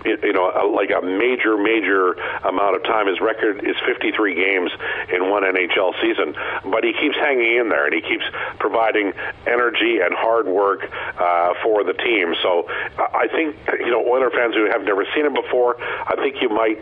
[0.06, 2.13] you know, like a major, major
[2.44, 3.08] amount of time.
[3.08, 4.72] His record is 53 games
[5.12, 6.36] in one NHL season,
[6.72, 8.24] but he keeps hanging in there and he keeps
[8.60, 9.13] providing
[9.46, 10.89] energy and hard work
[11.20, 12.34] uh, for the team.
[12.42, 16.42] So I think, you know, Oiler fans who have never seen him before, I think
[16.42, 16.80] you might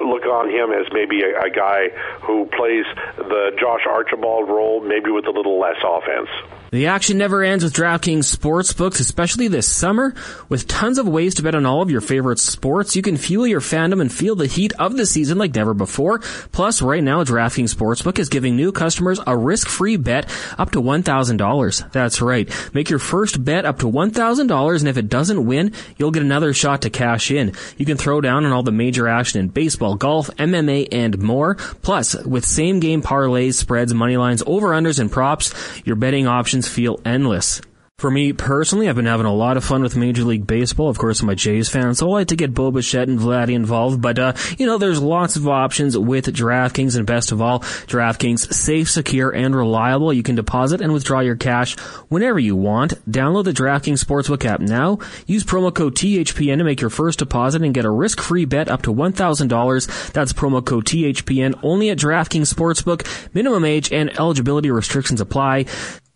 [0.00, 1.90] look on him as maybe a, a guy
[2.22, 2.84] who plays
[3.16, 6.28] the Josh Archibald role, maybe with a little less offense.
[6.76, 10.14] The action never ends with DraftKings Sportsbooks, especially this summer.
[10.50, 13.46] With tons of ways to bet on all of your favorite sports, you can fuel
[13.46, 16.18] your fandom and feel the heat of the season like never before.
[16.52, 21.92] Plus, right now, DraftKings Sportsbook is giving new customers a risk-free bet up to $1,000.
[21.92, 22.74] That's right.
[22.74, 26.52] Make your first bet up to $1,000, and if it doesn't win, you'll get another
[26.52, 27.54] shot to cash in.
[27.78, 31.54] You can throw down on all the major action in baseball, golf, MMA, and more.
[31.54, 35.54] Plus, with same-game parlays, spreads, money lines, over-unders, and props,
[35.86, 37.60] your betting options feel endless.
[37.98, 40.90] For me personally, I've been having a lot of fun with Major League Baseball.
[40.90, 43.54] Of course, I'm a Jays fan, so I like to get Bo Bichette and Vladdy
[43.54, 44.02] involved.
[44.02, 48.52] But, uh, you know, there's lots of options with DraftKings, and best of all, DraftKings
[48.52, 50.12] safe, secure, and reliable.
[50.12, 51.78] You can deposit and withdraw your cash
[52.10, 52.92] whenever you want.
[53.10, 54.98] Download the DraftKings Sportsbook app now.
[55.26, 58.82] Use promo code THPN to make your first deposit and get a risk-free bet up
[58.82, 60.12] to $1,000.
[60.12, 63.06] That's promo code THPN only at DraftKings Sportsbook.
[63.32, 65.64] Minimum age and eligibility restrictions apply.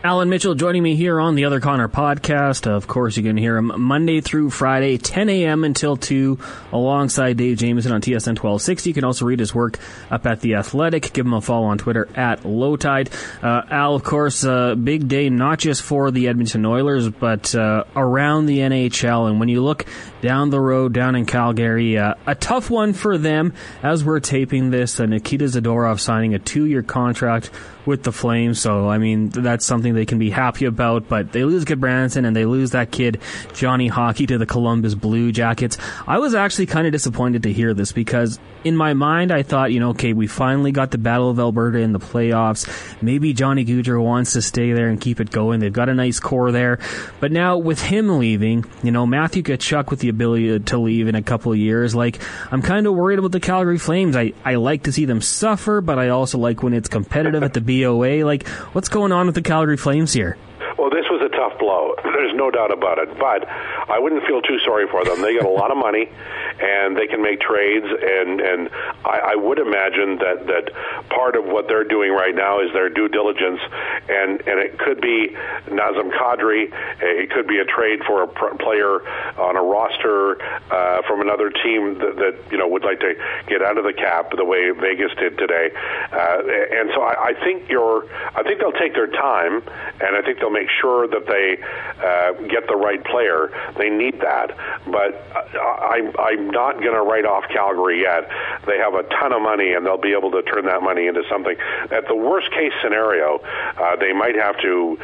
[0.03, 2.67] Allan Mitchell joining me here on the Other Connor podcast.
[2.67, 5.63] Of course, you can hear him Monday through Friday, 10 a.m.
[5.63, 6.39] until 2,
[6.73, 8.89] alongside Dave Jameson on TSN 1260.
[8.89, 9.79] You can also read his work
[10.11, 11.13] up at The Athletic.
[11.13, 13.13] Give him a follow on Twitter at Lowetide.
[13.45, 17.85] Uh, Al, of course, uh, big day not just for the Edmonton Oilers, but uh,
[17.95, 19.29] around the NHL.
[19.29, 19.85] And when you look
[20.23, 24.71] down the road, down in Calgary, uh, a tough one for them as we're taping
[24.71, 25.01] this.
[25.01, 27.51] Uh, Nikita Zadorov signing a two-year contract
[27.87, 28.61] with the Flames.
[28.61, 31.09] So, I mean, that's something they can be happy about.
[31.09, 33.21] But they lose Gudbranson and they lose that kid,
[33.55, 35.79] Johnny Hockey, to the Columbus Blue Jackets.
[36.07, 39.73] I was actually kind of disappointed to hear this because in my mind, I thought,
[39.73, 42.69] you know, okay, we finally got the Battle of Alberta in the playoffs.
[43.03, 45.61] Maybe Johnny Gaudreau wants to stay there and keep it going.
[45.61, 46.79] They've got a nice core there.
[47.21, 51.15] But now with him leaving, you know, Matthew Tkachuk with the ability to leave in
[51.15, 52.21] a couple of years, like,
[52.51, 54.17] I'm kind of worried about the Calgary Flames.
[54.17, 57.55] I, I like to see them suffer, but I also like when it's competitive at
[57.55, 58.25] the BOA.
[58.25, 60.37] Like, what's going on with the Calgary Flames here?
[60.79, 61.95] Well, this was a tough blow.
[62.05, 63.13] There's no doubt about it.
[63.19, 65.21] But I wouldn't feel too sorry for them.
[65.21, 67.85] They get a lot of money, and they can make trades.
[67.85, 68.71] And and
[69.05, 70.67] I, I would imagine that that
[71.11, 73.61] part of what they're doing right now is their due diligence,
[74.09, 75.37] and and it could be
[75.69, 76.73] Nazem Kadri.
[77.01, 79.05] It could be a trade for a pr- player
[79.39, 80.41] on a roster
[80.73, 83.15] uh, from another team that, that you know would like to
[83.47, 85.71] get out of the cap the way Vegas did today.
[86.13, 86.41] Uh,
[86.73, 88.09] and so I, I think you're.
[88.35, 89.63] I think they'll take their time,
[90.01, 91.59] and I think they'll make sure that they
[92.01, 93.51] uh, get the right player.
[93.77, 95.15] They need that, but
[95.55, 98.29] I, I'm not going to write off Calgary yet.
[98.67, 101.23] They have a ton of money, and they'll be able to turn that money into
[101.31, 101.57] something.
[101.91, 103.39] At the worst case scenario,
[103.79, 104.99] uh, they might have to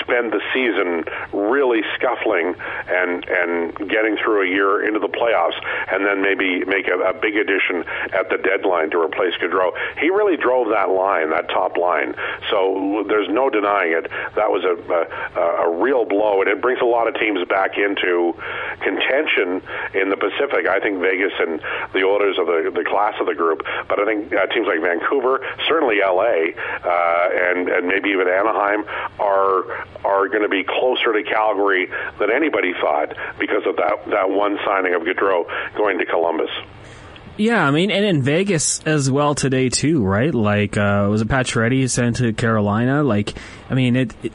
[0.00, 2.54] spend the season really scuffling
[2.88, 5.58] and and getting through a year into the playoffs,
[5.90, 9.72] and then maybe make a, a big addition at the deadline to replace Gaudreau.
[9.98, 12.14] He really drove that line, that top line.
[12.50, 14.10] So there's no denying it.
[14.36, 14.78] That was a,
[15.38, 18.38] a, a real blow, and it brings a lot of teams back into
[18.80, 19.58] contention
[19.98, 20.70] in the Pacific.
[20.70, 21.60] I think Vegas and
[21.92, 24.80] the Oilers are the, the class of the group, but I think uh, teams like
[24.80, 28.84] Vancouver, certainly LA, uh, and and maybe even Anaheim
[29.18, 29.66] are
[30.04, 34.58] are going to be closer to Calgary than anybody thought because of that that one
[34.64, 35.44] signing of Gaudreau
[35.76, 36.50] going to Columbus.
[37.40, 40.34] Yeah, I mean, and in Vegas as well today too, right?
[40.34, 43.02] Like, uh, was it Pacioretty sent to Carolina?
[43.02, 43.32] Like,
[43.70, 44.32] I mean, it, it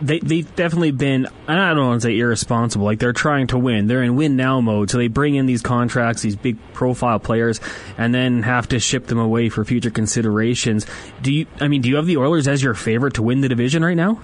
[0.00, 2.84] they they've definitely been I don't want to say irresponsible.
[2.84, 3.86] Like they're trying to win.
[3.86, 4.90] They're in win now mode.
[4.90, 7.60] So they bring in these contracts, these big profile players,
[7.96, 10.86] and then have to ship them away for future considerations.
[11.22, 11.46] Do you?
[11.60, 13.96] I mean, do you have the Oilers as your favorite to win the division right
[13.96, 14.20] now?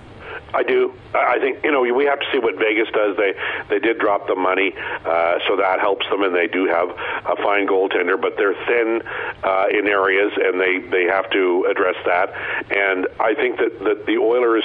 [0.54, 0.92] I do.
[1.14, 3.16] I think you know we have to see what Vegas does.
[3.16, 3.35] They
[3.68, 7.37] they did drop the money, uh, so that helps them, and they do have a
[7.37, 9.03] fine goaltender, but they're thin
[9.42, 12.33] uh, in areas, and they they have to address that.
[12.70, 14.64] And I think that that the Oilers,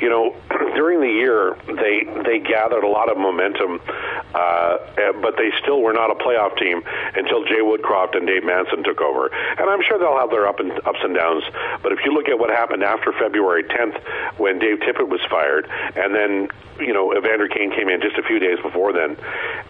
[0.00, 0.34] you know,
[0.74, 3.80] during the year they they gathered a lot of momentum,
[4.34, 4.78] uh,
[5.22, 6.82] but they still were not a playoff team
[7.14, 9.28] until Jay Woodcroft and Dave Manson took over.
[9.28, 11.44] And I'm sure they'll have their up and ups and downs.
[11.82, 14.00] But if you look at what happened after February 10th,
[14.38, 18.22] when Dave Tippett was fired, and then you know, Evander Kane came in just a
[18.22, 19.16] few days before then.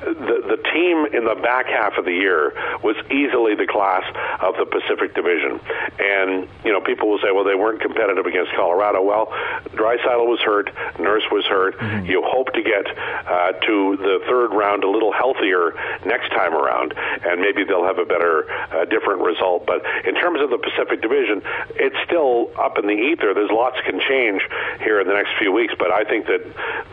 [0.01, 4.05] The the team in the back half of the year was easily the class
[4.41, 5.61] of the Pacific Division,
[5.99, 9.03] and you know, people will say, well, they weren't competitive against Colorado.
[9.03, 9.27] Well,
[9.75, 11.79] Draisaitl was hurt, Nurse was hurt.
[11.79, 12.07] Mm-hmm.
[12.07, 16.95] You hope to get uh, to the third round a little healthier next time around,
[16.97, 19.67] and maybe they'll have a better, uh, different result.
[19.67, 21.43] But in terms of the Pacific Division,
[21.77, 23.35] it's still up in the ether.
[23.35, 24.43] There's lots can change
[24.81, 26.43] here in the next few weeks, but I think that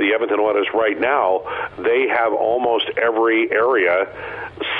[0.01, 1.45] the Edmonton Oilers right now,
[1.77, 4.07] they have almost every area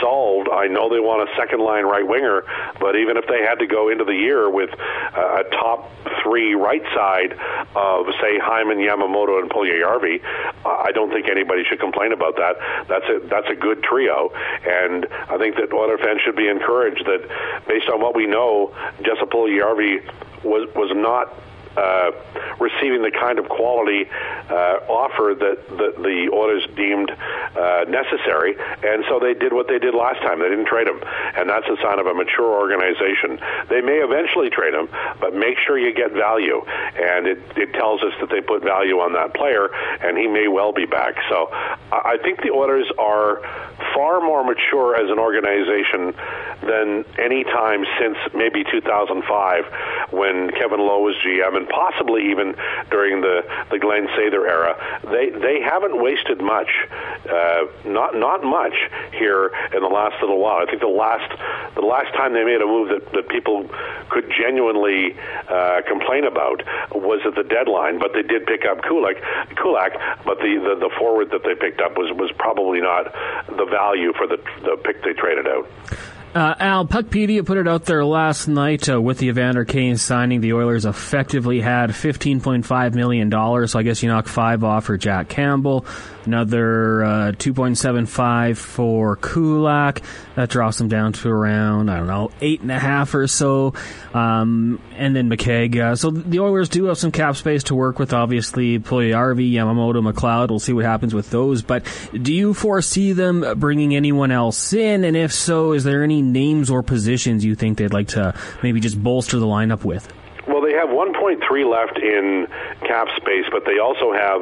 [0.01, 0.49] solved.
[0.49, 2.43] I know they want a second line right winger,
[2.79, 5.91] but even if they had to go into the year with a top
[6.23, 7.33] three right side
[7.75, 10.21] of, say, Hyman, Yamamoto, and Puljujarvi,
[10.65, 12.57] I don't think anybody should complain about that.
[12.87, 14.33] That's a that's a good trio,
[14.65, 18.75] and I think that Oiler fans should be encouraged that based on what we know,
[19.01, 20.01] Jesse Puljujarvi
[20.43, 21.33] was was not
[21.77, 22.11] uh,
[22.59, 24.09] receiving the kind of quality
[24.49, 29.79] uh, offer that the, the Oilers deemed uh, necessary, and so they did what they
[29.79, 30.39] did last time.
[30.39, 31.01] They didn't trade him,
[31.35, 33.39] and that's a sign of a mature organization.
[33.69, 38.03] They may eventually trade him, but make sure you get value, and it, it tells
[38.03, 39.69] us that they put value on that player,
[40.01, 41.15] and he may well be back.
[41.29, 43.41] So I think the Oilers are
[43.93, 46.13] far more mature as an organization
[46.61, 49.65] than any time since maybe 2005
[50.11, 52.55] when Kevin Lowe was GM and possibly even
[52.89, 54.73] during the the Glen Sather era.
[55.03, 56.69] They they haven't wasted much,
[57.29, 58.73] uh, not not much
[59.13, 60.57] here in the last little while.
[60.57, 61.29] I think the last
[61.75, 63.69] the last time they made a move that, that people
[64.09, 65.15] could genuinely
[65.47, 69.17] uh, complain about was at the deadline, but they did pick up Kulak,
[69.55, 69.93] Kulak
[70.25, 73.13] but the, the the forward that they picked up was was probably not
[73.47, 75.69] the value for the the pick they traded out.
[76.33, 80.39] Uh, Al, Puckpedia put it out there last night uh, with the Evander Kane signing.
[80.39, 85.27] The Oilers effectively had $15.5 million, so I guess you knock five off for Jack
[85.27, 85.85] Campbell.
[86.25, 90.01] Another uh, 2.75 for Kulak.
[90.35, 93.73] That drops them down to around, I don't know, eight and a half or so.
[94.13, 95.77] Um, and then McKegg.
[95.77, 98.79] Uh, so the Oilers do have some cap space to work with, obviously.
[98.79, 100.49] Puljujarvi, Yamamoto, McLeod.
[100.49, 101.63] We'll see what happens with those.
[101.63, 105.03] But do you foresee them bringing anyone else in?
[105.03, 108.79] And if so, is there any names or positions you think they'd like to maybe
[108.79, 110.11] just bolster the lineup with?
[110.47, 111.37] Well, they have 1.3
[111.69, 112.47] left in
[112.81, 114.41] cap space, but they also have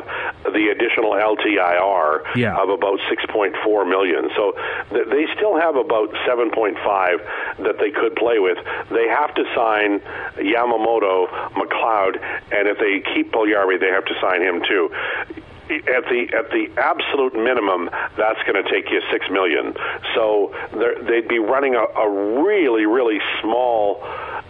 [0.53, 2.55] the additional LTIR yeah.
[2.55, 4.29] of about 6.4 million.
[4.35, 4.53] So
[4.89, 6.79] th- they still have about 7.5
[7.59, 8.57] that they could play with.
[8.89, 9.99] They have to sign
[10.39, 12.15] Yamamoto, McLeod,
[12.51, 14.89] and if they keep Puljujarvi, they have to sign him too
[15.69, 19.75] at the at the absolute minimum, that's going to take you six million.
[20.15, 20.53] So
[21.07, 24.03] they'd be running a, a really really small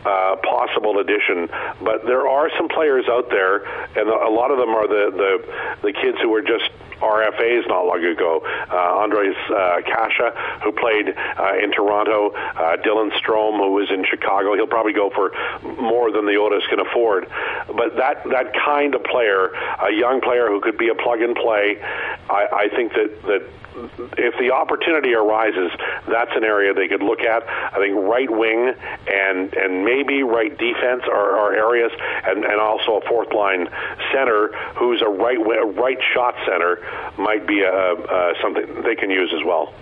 [0.05, 1.49] uh, possible addition.
[1.81, 3.65] But there are some players out there,
[3.97, 6.69] and a lot of them are the the, the kids who are just
[7.01, 8.41] RFAs not long ago.
[8.43, 10.33] Uh, Ondrej uh, Kase,
[10.63, 14.55] who played uh, in Toronto, uh, Dylan Strome, who was in Chicago.
[14.55, 15.31] He'll probably go for
[15.81, 17.27] more than the Oilers can afford.
[17.67, 21.35] But that that kind of player, a young player who could be a plug and
[21.35, 21.81] play,
[22.29, 23.43] I, I think that that
[24.17, 25.71] if the opportunity arises,
[26.07, 27.47] that's an area they could look at.
[27.47, 28.73] I think right wing
[29.07, 31.91] and and maybe right defense are, are areas,
[32.25, 33.67] and, and also a fourth line
[34.13, 36.77] center who's a right a right shot center
[37.17, 39.73] might be a, a something they can use as well.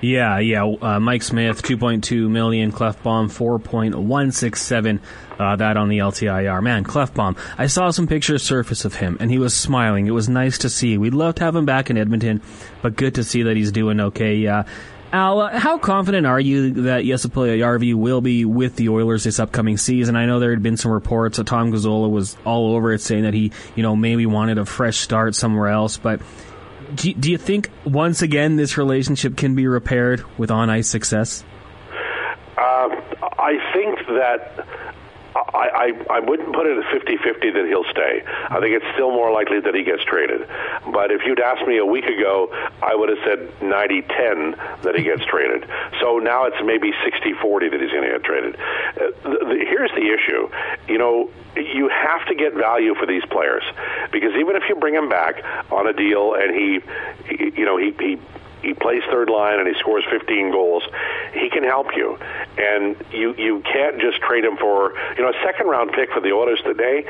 [0.00, 0.64] Yeah, yeah.
[0.64, 2.70] Uh, Mike Smith, 2.2 million.
[2.70, 5.00] Klefbom, 4.167.
[5.38, 6.62] Uh, that on the LTIR.
[6.62, 7.36] Man, Klefbom.
[7.58, 10.06] I saw some pictures surface of him, and he was smiling.
[10.06, 10.98] It was nice to see.
[10.98, 12.42] We'd love to have him back in Edmonton,
[12.80, 14.46] but good to see that he's doing okay.
[14.46, 14.62] Uh,
[15.10, 19.40] Al, uh, how confident are you that Jesse Puljujarvi will be with the Oilers this
[19.40, 20.16] upcoming season?
[20.16, 23.22] I know there had been some reports that Tom Gazzola was all over it, saying
[23.22, 26.20] that he, you know, maybe wanted a fresh start somewhere else, but
[26.94, 31.44] do, do you think once again this relationship can be repaired with on ice success?
[32.56, 32.88] Uh,
[33.38, 34.66] I think that
[35.54, 38.22] I, I, I wouldn't put it at 50-50 that he'll stay.
[38.26, 40.48] I think it's still more likely that he gets traded.
[40.92, 42.48] But if you'd asked me a week ago,
[42.82, 45.68] I would have said 90-10 that he gets traded.
[46.00, 48.56] So now it's maybe 60-40 that he's going to get traded.
[48.56, 50.48] Uh, the, the, here's the issue.
[50.88, 53.64] You know, you have to get value for these players
[54.12, 56.80] because even if you bring him back on a deal and he,
[57.28, 58.18] he you know, he, he
[58.62, 60.82] he plays third line and he scores 15 goals,
[61.32, 62.18] he can help you.
[62.58, 66.20] And you you can't just trade him for you know a second round pick for
[66.20, 67.04] the Oilers today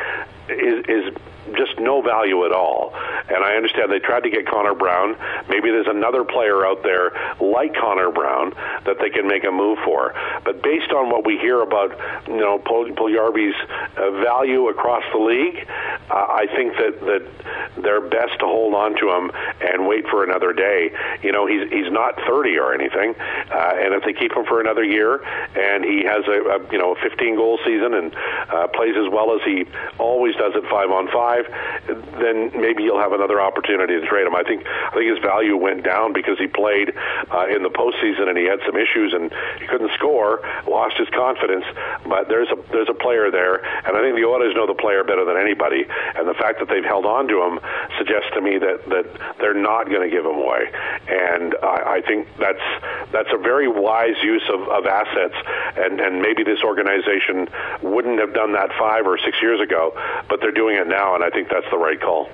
[0.48, 1.14] is is
[1.56, 2.92] just no value at all.
[3.28, 5.16] And I understand they tried to get Connor Brown.
[5.48, 8.52] Maybe there's another player out there like Connor Brown
[8.84, 10.14] that they can make a move for.
[10.44, 11.96] But based on what we hear about,
[12.28, 13.56] you know, Puljujarvi's
[13.96, 15.66] uh, value across the league,
[16.10, 19.30] uh, I think that that they're best to hold on to him
[19.60, 20.90] and wait for another day.
[21.22, 24.60] You know, he's he's not 30 or anything, uh, and if they keep him for
[24.60, 25.22] another year
[25.56, 28.14] and he has a, a you know a 15 goal season and
[28.50, 29.66] uh, plays as well as he
[29.98, 31.44] always does at five on five,
[32.18, 34.34] then maybe you'll have another opportunity to trade him.
[34.34, 36.94] I think I think his value went down because he played
[37.30, 41.08] uh, in the postseason and he had some issues and he couldn't score, lost his
[41.10, 41.64] confidence.
[42.06, 45.04] But there's a there's a player there, and I think the Oilers know the player
[45.04, 45.84] better than anybody.
[46.14, 47.60] And the fact that they've held on to him
[47.98, 49.06] suggests to me that that
[49.38, 50.70] they're not going to give him away.
[51.08, 52.62] And I, I think that's
[53.12, 55.34] that's a very wise use of, of assets.
[55.76, 57.48] And and maybe this organization
[57.82, 59.92] wouldn't have done that five or six years ago,
[60.28, 62.28] but they're doing it now, and I think that's the right call.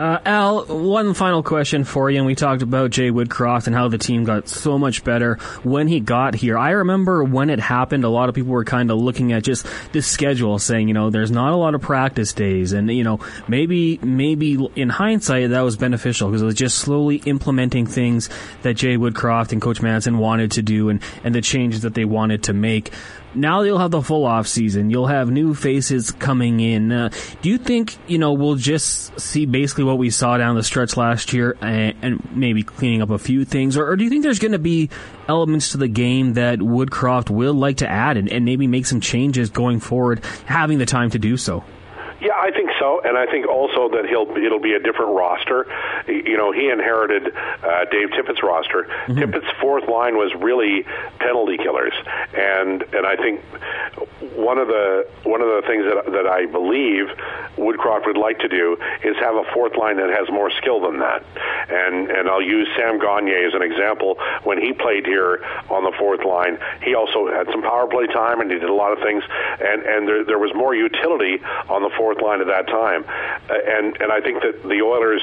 [0.00, 2.16] Uh, Al, one final question for you.
[2.16, 5.88] And we talked about Jay Woodcroft and how the team got so much better when
[5.88, 6.56] he got here.
[6.56, 9.66] I remember when it happened, a lot of people were kind of looking at just
[9.92, 13.20] the schedule, saying, you know, there's not a lot of practice days, and you know,
[13.46, 18.30] maybe maybe in hindsight that was beneficial because it was just slowly implementing things
[18.62, 22.06] that Jay Woodcroft and Coach Manson wanted to do, and and the changes that they
[22.06, 22.90] wanted to make
[23.34, 24.90] now you'll have the full off season.
[24.90, 26.92] You'll have new faces coming in.
[26.92, 27.10] Uh,
[27.42, 30.96] do you think you know we'll just see basically what we saw down the stretch
[30.96, 34.22] last year, and, and maybe cleaning up a few things, or, or do you think
[34.22, 34.90] there's going to be
[35.28, 39.00] elements to the game that Woodcroft will like to add and, and maybe make some
[39.00, 41.64] changes going forward, having the time to do so?
[42.20, 45.66] Yeah, I think so, and I think also that he'll it'll be a different roster.
[46.06, 48.84] You know, he inherited uh, Dave Tippett's roster.
[48.84, 49.18] Mm-hmm.
[49.18, 50.84] Tippett's fourth line was really
[51.18, 51.94] penalty killers,
[52.34, 53.40] and and I think
[54.36, 57.08] one of the one of the things that that I believe
[57.56, 60.98] Woodcroft would like to do is have a fourth line that has more skill than
[61.00, 61.24] that.
[61.68, 64.18] And and I'll use Sam Gagner as an example.
[64.44, 68.40] When he played here on the fourth line, he also had some power play time
[68.40, 69.22] and he did a lot of things.
[69.60, 73.04] And and there there was more utility on the fourth line at that time.
[73.48, 75.22] Uh, and and I think that the Oilers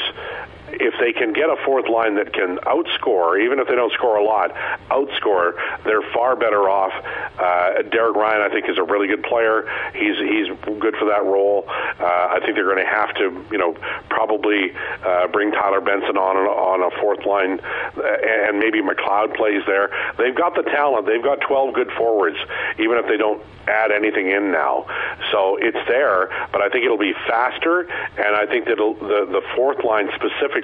[0.73, 4.17] if they can get a fourth line that can outscore, even if they don't score
[4.17, 4.53] a lot,
[4.89, 5.53] outscore,
[5.83, 6.91] they're far better off.
[7.39, 9.67] Uh, Derek Ryan, I think, is a really good player.
[9.93, 10.47] He's he's
[10.79, 11.65] good for that role.
[11.67, 13.75] Uh, I think they're going to have to, you know,
[14.09, 19.63] probably uh, bring Tyler Benson on on a fourth line, uh, and maybe McLeod plays
[19.65, 19.89] there.
[20.17, 21.05] They've got the talent.
[21.05, 22.37] They've got 12 good forwards,
[22.79, 24.85] even if they don't add anything in now.
[25.31, 27.81] So it's there, but I think it'll be faster,
[28.17, 30.56] and I think that the the fourth line specifically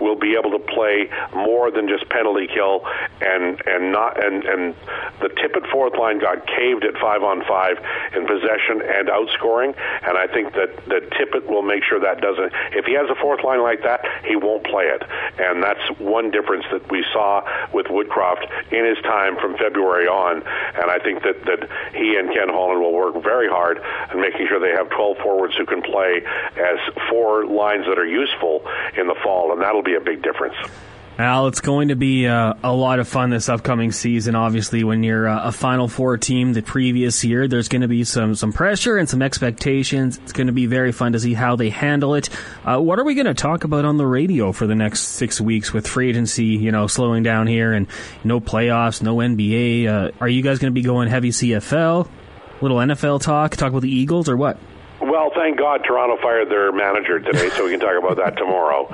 [0.00, 2.84] will be able to play more than just penalty kill,
[3.20, 4.74] and and not and and
[5.20, 7.78] the Tippett fourth line got caved at five on five
[8.14, 12.52] in possession and outscoring, and I think that that Tippett will make sure that doesn't.
[12.72, 15.02] If he has a fourth line like that, he won't play it,
[15.38, 20.42] and that's one difference that we saw with Woodcroft in his time from February on,
[20.42, 23.80] and I think that that he and Ken Holland will work very hard
[24.12, 26.22] in making sure they have 12 forwards who can play
[26.56, 26.78] as
[27.08, 28.62] four lines that are useful
[28.96, 30.54] in the fall, and that'll be a big difference.
[31.18, 34.34] Al, it's going to be uh, a lot of fun this upcoming season.
[34.34, 38.04] Obviously, when you're uh, a Final Four team the previous year, there's going to be
[38.04, 40.18] some some pressure and some expectations.
[40.22, 42.28] It's going to be very fun to see how they handle it.
[42.66, 45.40] Uh, what are we going to talk about on the radio for the next six
[45.40, 47.86] weeks with free agency, you know, slowing down here and
[48.22, 49.86] no playoffs, no NBA?
[49.86, 52.10] Uh, are you guys going to be going heavy CFL?
[52.60, 53.56] Little NFL talk?
[53.56, 54.58] Talk about the Eagles or what?
[55.06, 58.86] Well, thank God Toronto fired their manager today, so we can talk about that tomorrow.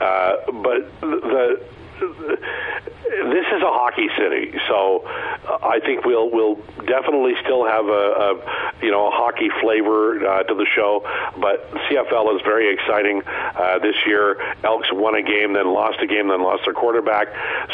[0.00, 1.64] Uh, but the, the
[1.98, 7.90] this is a hockey city, so uh, I think we'll we'll definitely still have a,
[7.90, 11.00] a you know a hockey flavor uh, to the show.
[11.40, 14.36] But CFL is very exciting uh, this year.
[14.64, 17.28] Elks won a game, then lost a game, then lost their quarterback.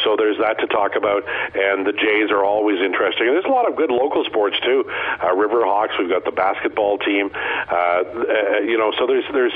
[0.05, 1.25] So there's that to talk about.
[1.55, 3.27] And the Jays are always interesting.
[3.27, 4.85] And there's a lot of good local sports too.
[5.23, 5.95] Uh, River Hawks.
[5.99, 7.31] We've got the basketball team.
[7.35, 9.55] Uh, uh, you know, so there's there's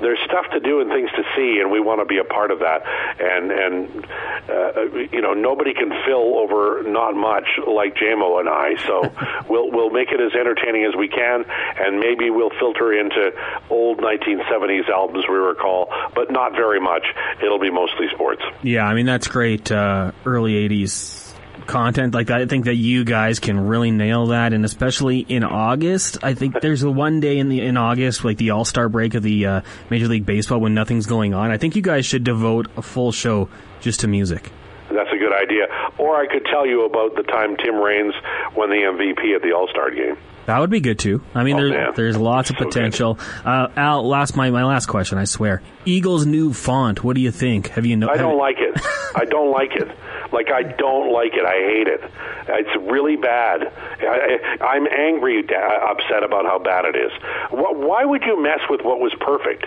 [0.00, 2.50] there's stuff to do and things to see, and we want to be a part
[2.50, 2.82] of that.
[3.18, 4.06] And and
[4.48, 4.82] uh,
[5.12, 8.76] you know, nobody can fill over not much like JMO and I.
[8.86, 9.12] So
[9.48, 11.44] we'll we'll make it as entertaining as we can,
[11.78, 13.32] and maybe we'll filter into
[13.70, 17.06] old 1970s albums we recall, but not very much.
[17.42, 18.42] It'll be mostly sports.
[18.62, 19.70] Yeah, I mean that's great.
[19.70, 21.27] Uh, early 80s
[21.68, 22.40] content like that.
[22.40, 26.18] I think that you guys can really nail that, and especially in August.
[26.24, 29.14] I think there's a one day in the in August, like the All Star break
[29.14, 29.60] of the uh,
[29.90, 31.52] Major League Baseball, when nothing's going on.
[31.52, 33.48] I think you guys should devote a full show
[33.80, 34.50] just to music.
[34.90, 35.66] That's a good idea.
[35.98, 38.14] Or I could tell you about the time Tim Raines
[38.56, 40.16] won the MVP at the All Star game.
[40.46, 41.22] That would be good too.
[41.34, 43.18] I mean, Oh, there's, there's lots of So potential.
[43.44, 45.18] Uh, Al, last my my last question.
[45.18, 47.04] I swear, Eagles' new font.
[47.04, 47.68] What do you think?
[47.68, 48.08] Have you know?
[48.12, 48.80] I don't like it.
[49.14, 49.88] I don't like it.
[50.32, 51.44] Like I don't like it.
[51.44, 52.00] I hate it.
[52.48, 53.72] It's really bad.
[54.00, 57.12] I, I'm angry, upset about how bad it is.
[57.50, 59.66] Wh- Why would you mess with what was perfect?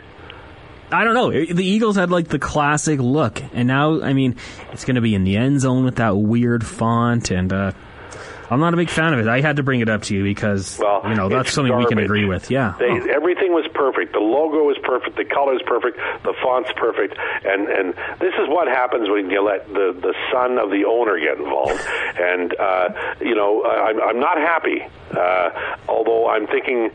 [0.92, 1.32] I don't know.
[1.32, 4.36] The Eagles had like the classic look, and now I mean,
[4.74, 7.72] it's going to be in the end zone with that weird font, and uh,
[8.52, 9.28] I'm not a big fan of it.
[9.28, 11.86] I had to bring it up to you because Well, you know that's something we
[11.88, 12.52] can agree with.
[12.52, 12.76] Yeah.
[12.78, 13.08] They, Oh.
[13.22, 14.12] Everything was perfect.
[14.14, 15.16] The logo was perfect.
[15.16, 15.98] The color is perfect.
[16.24, 17.16] The font's perfect.
[17.46, 21.18] And and this is what happens when you let the the son of the owner
[21.20, 21.80] get involved.
[22.22, 22.90] And uh,
[23.22, 24.84] you know, I'm I'm not happy.
[25.12, 25.50] Uh,
[25.88, 26.92] although I'm thinking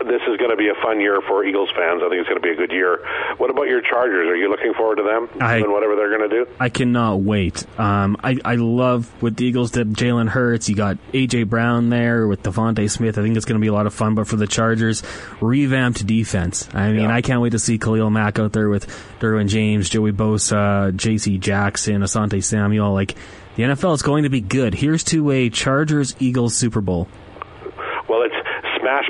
[0.00, 2.02] this is going to be a fun year for Eagles fans.
[2.04, 2.98] I think it's going to be a good year.
[3.36, 4.26] What about your Chargers?
[4.28, 6.50] Are you looking forward to them I- and whatever they're going to do?
[6.58, 7.64] I cannot wait.
[7.78, 9.94] Um, I, I love what the Eagles did.
[9.94, 13.18] Jalen Hurts, got AJ Brown there with DeVonta Smith.
[13.18, 14.14] I think it's going to be a lot of fun.
[14.14, 15.02] But for the Chargers,
[15.42, 16.66] revamped defense.
[16.72, 17.14] I mean, Yeah.
[17.14, 18.86] I can't wait to see Khalil Mack out there with
[19.20, 21.36] Derwin James, Joey Bosa, J.C.
[21.38, 22.94] Jackson, Asante Samuel.
[22.94, 23.14] Like
[23.56, 24.72] the NFL is going to be good.
[24.72, 27.08] Here's to a Chargers Eagles Super Bowl.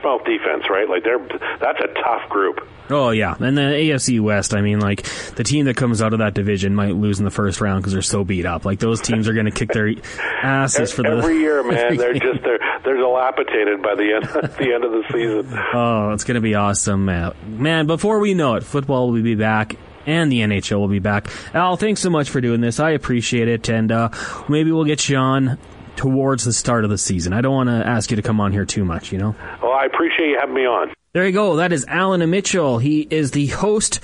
[0.08, 0.88] Well, it's smash mouth defense, right?
[0.88, 1.18] Like they're
[1.58, 2.66] that's a tough group.
[2.90, 4.54] Oh yeah, and the AFC West.
[4.54, 5.02] I mean, like
[5.34, 7.92] the team that comes out of that division might lose in the first round because
[7.92, 8.64] they're so beat up.
[8.64, 9.92] Like those teams are going to kick their
[10.42, 11.96] asses for the every year, man.
[11.96, 14.24] They're just they're they're dilapidated by the end
[14.58, 15.58] the end of the season.
[15.74, 17.34] Oh, it's going to be awesome, man.
[17.46, 19.76] Man, before we know it, football will be back.
[20.06, 21.28] And the NHL will be back.
[21.52, 22.80] Al, thanks so much for doing this.
[22.80, 23.68] I appreciate it.
[23.68, 24.08] And uh,
[24.48, 25.58] maybe we'll get you on
[25.98, 27.32] towards the start of the season.
[27.32, 29.34] I don't want to ask you to come on here too much, you know?
[29.60, 30.94] Well, I appreciate you having me on.
[31.12, 31.56] There you go.
[31.56, 32.78] That is Allan Mitchell.
[32.78, 33.98] He is the host,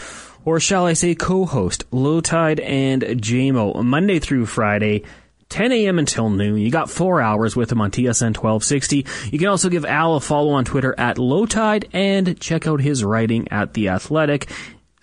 [0.45, 5.05] or shall I say co-host, Lowetide and JMO, Monday through Friday.
[5.51, 6.01] 10 a.m.
[6.01, 6.59] until noon.
[6.59, 9.07] You got four hours with him on TSN 1260.
[9.30, 13.05] You can also give Al a follow on Twitter at Lowetide and check out his
[13.05, 14.51] writing at The Athletic.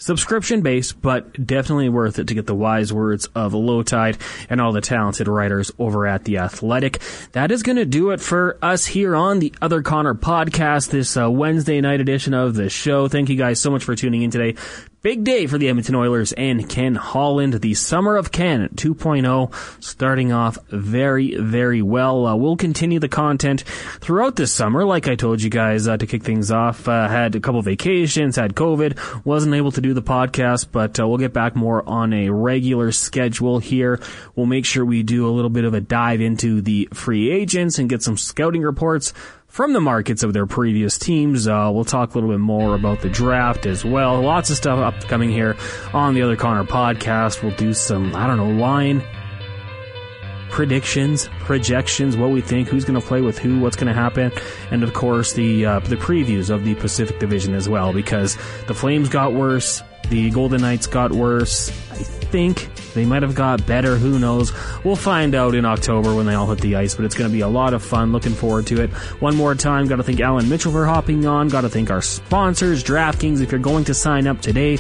[0.01, 4.71] Subscription based, but definitely worth it to get the wise words of Lowetide and all
[4.71, 6.99] the talented writers over at The Athletic.
[7.33, 11.15] That is going to do it for us here on the Other Connor podcast, this
[11.15, 13.07] uh, Wednesday night edition of the show.
[13.07, 14.59] Thank you guys so much for tuning in today.
[15.03, 17.55] Big day for the Edmonton Oilers and Ken Holland.
[17.55, 22.27] The Summer of Ken 2.0 starting off very, very well.
[22.27, 23.61] Uh, we'll continue the content
[23.99, 24.85] throughout this summer.
[24.85, 28.35] Like I told you guys uh, to kick things off, uh, had a couple vacations,
[28.35, 32.13] had COVID, wasn't able to do the podcast, but uh, we'll get back more on
[32.13, 33.99] a regular schedule here.
[34.35, 37.79] We'll make sure we do a little bit of a dive into the free agents
[37.79, 39.13] and get some scouting reports
[39.51, 41.47] from the markets of their previous teams.
[41.47, 44.21] Uh, we'll talk a little bit more about the draft as well.
[44.21, 45.55] Lots of stuff upcoming here
[45.93, 47.43] on the Other Connor podcast.
[47.43, 49.03] We'll do some, I don't know, line
[50.49, 54.31] predictions, projections, what we think, who's going to play with who, what's going to happen,
[54.69, 57.93] and of course the uh, the previews of the Pacific Division as well.
[57.93, 58.35] Because
[58.67, 59.81] the Flames got worse,
[60.11, 61.69] the Golden Knights got worse.
[61.89, 63.95] I think they might have got better.
[63.95, 64.51] Who knows?
[64.83, 66.95] We'll find out in October when they all hit the ice.
[66.95, 68.11] But it's going to be a lot of fun.
[68.11, 68.89] Looking forward to it.
[69.21, 71.47] One more time, got to thank Allan Mitchell for hopping on.
[71.47, 73.41] Got to thank our sponsors, DraftKings.
[73.41, 74.77] If you're going to sign up today.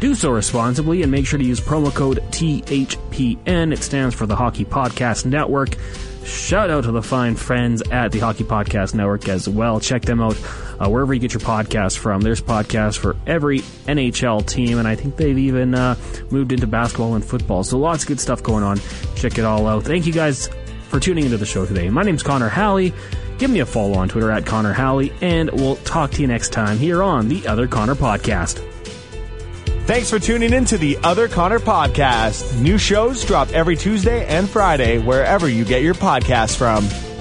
[0.00, 3.72] Do so responsibly and make sure to use promo code THPN.
[3.72, 5.76] It stands for the Hockey Podcast Network.
[6.24, 9.78] Shout out to the fine friends at the Hockey Podcast Network as well.
[9.78, 10.36] Check them out
[10.80, 12.22] uh, wherever you get your podcasts from.
[12.22, 15.96] There's podcasts for every NHL team, and I think they've even uh,
[16.30, 17.62] moved into basketball and football.
[17.62, 18.80] So lots of good stuff going on.
[19.16, 19.84] Check it all out.
[19.84, 20.48] Thank you guys
[20.88, 21.90] for tuning into the show today.
[21.90, 22.94] My name's Connor Halley.
[23.38, 26.52] Give me a follow on Twitter at Connor Halley, and we'll talk to you next
[26.52, 28.62] time here on the Other Connor Podcast.
[29.86, 32.58] Thanks for tuning in to the Other Connor podcast.
[32.58, 37.13] New shows drop every Tuesday and Friday wherever you get your podcasts from.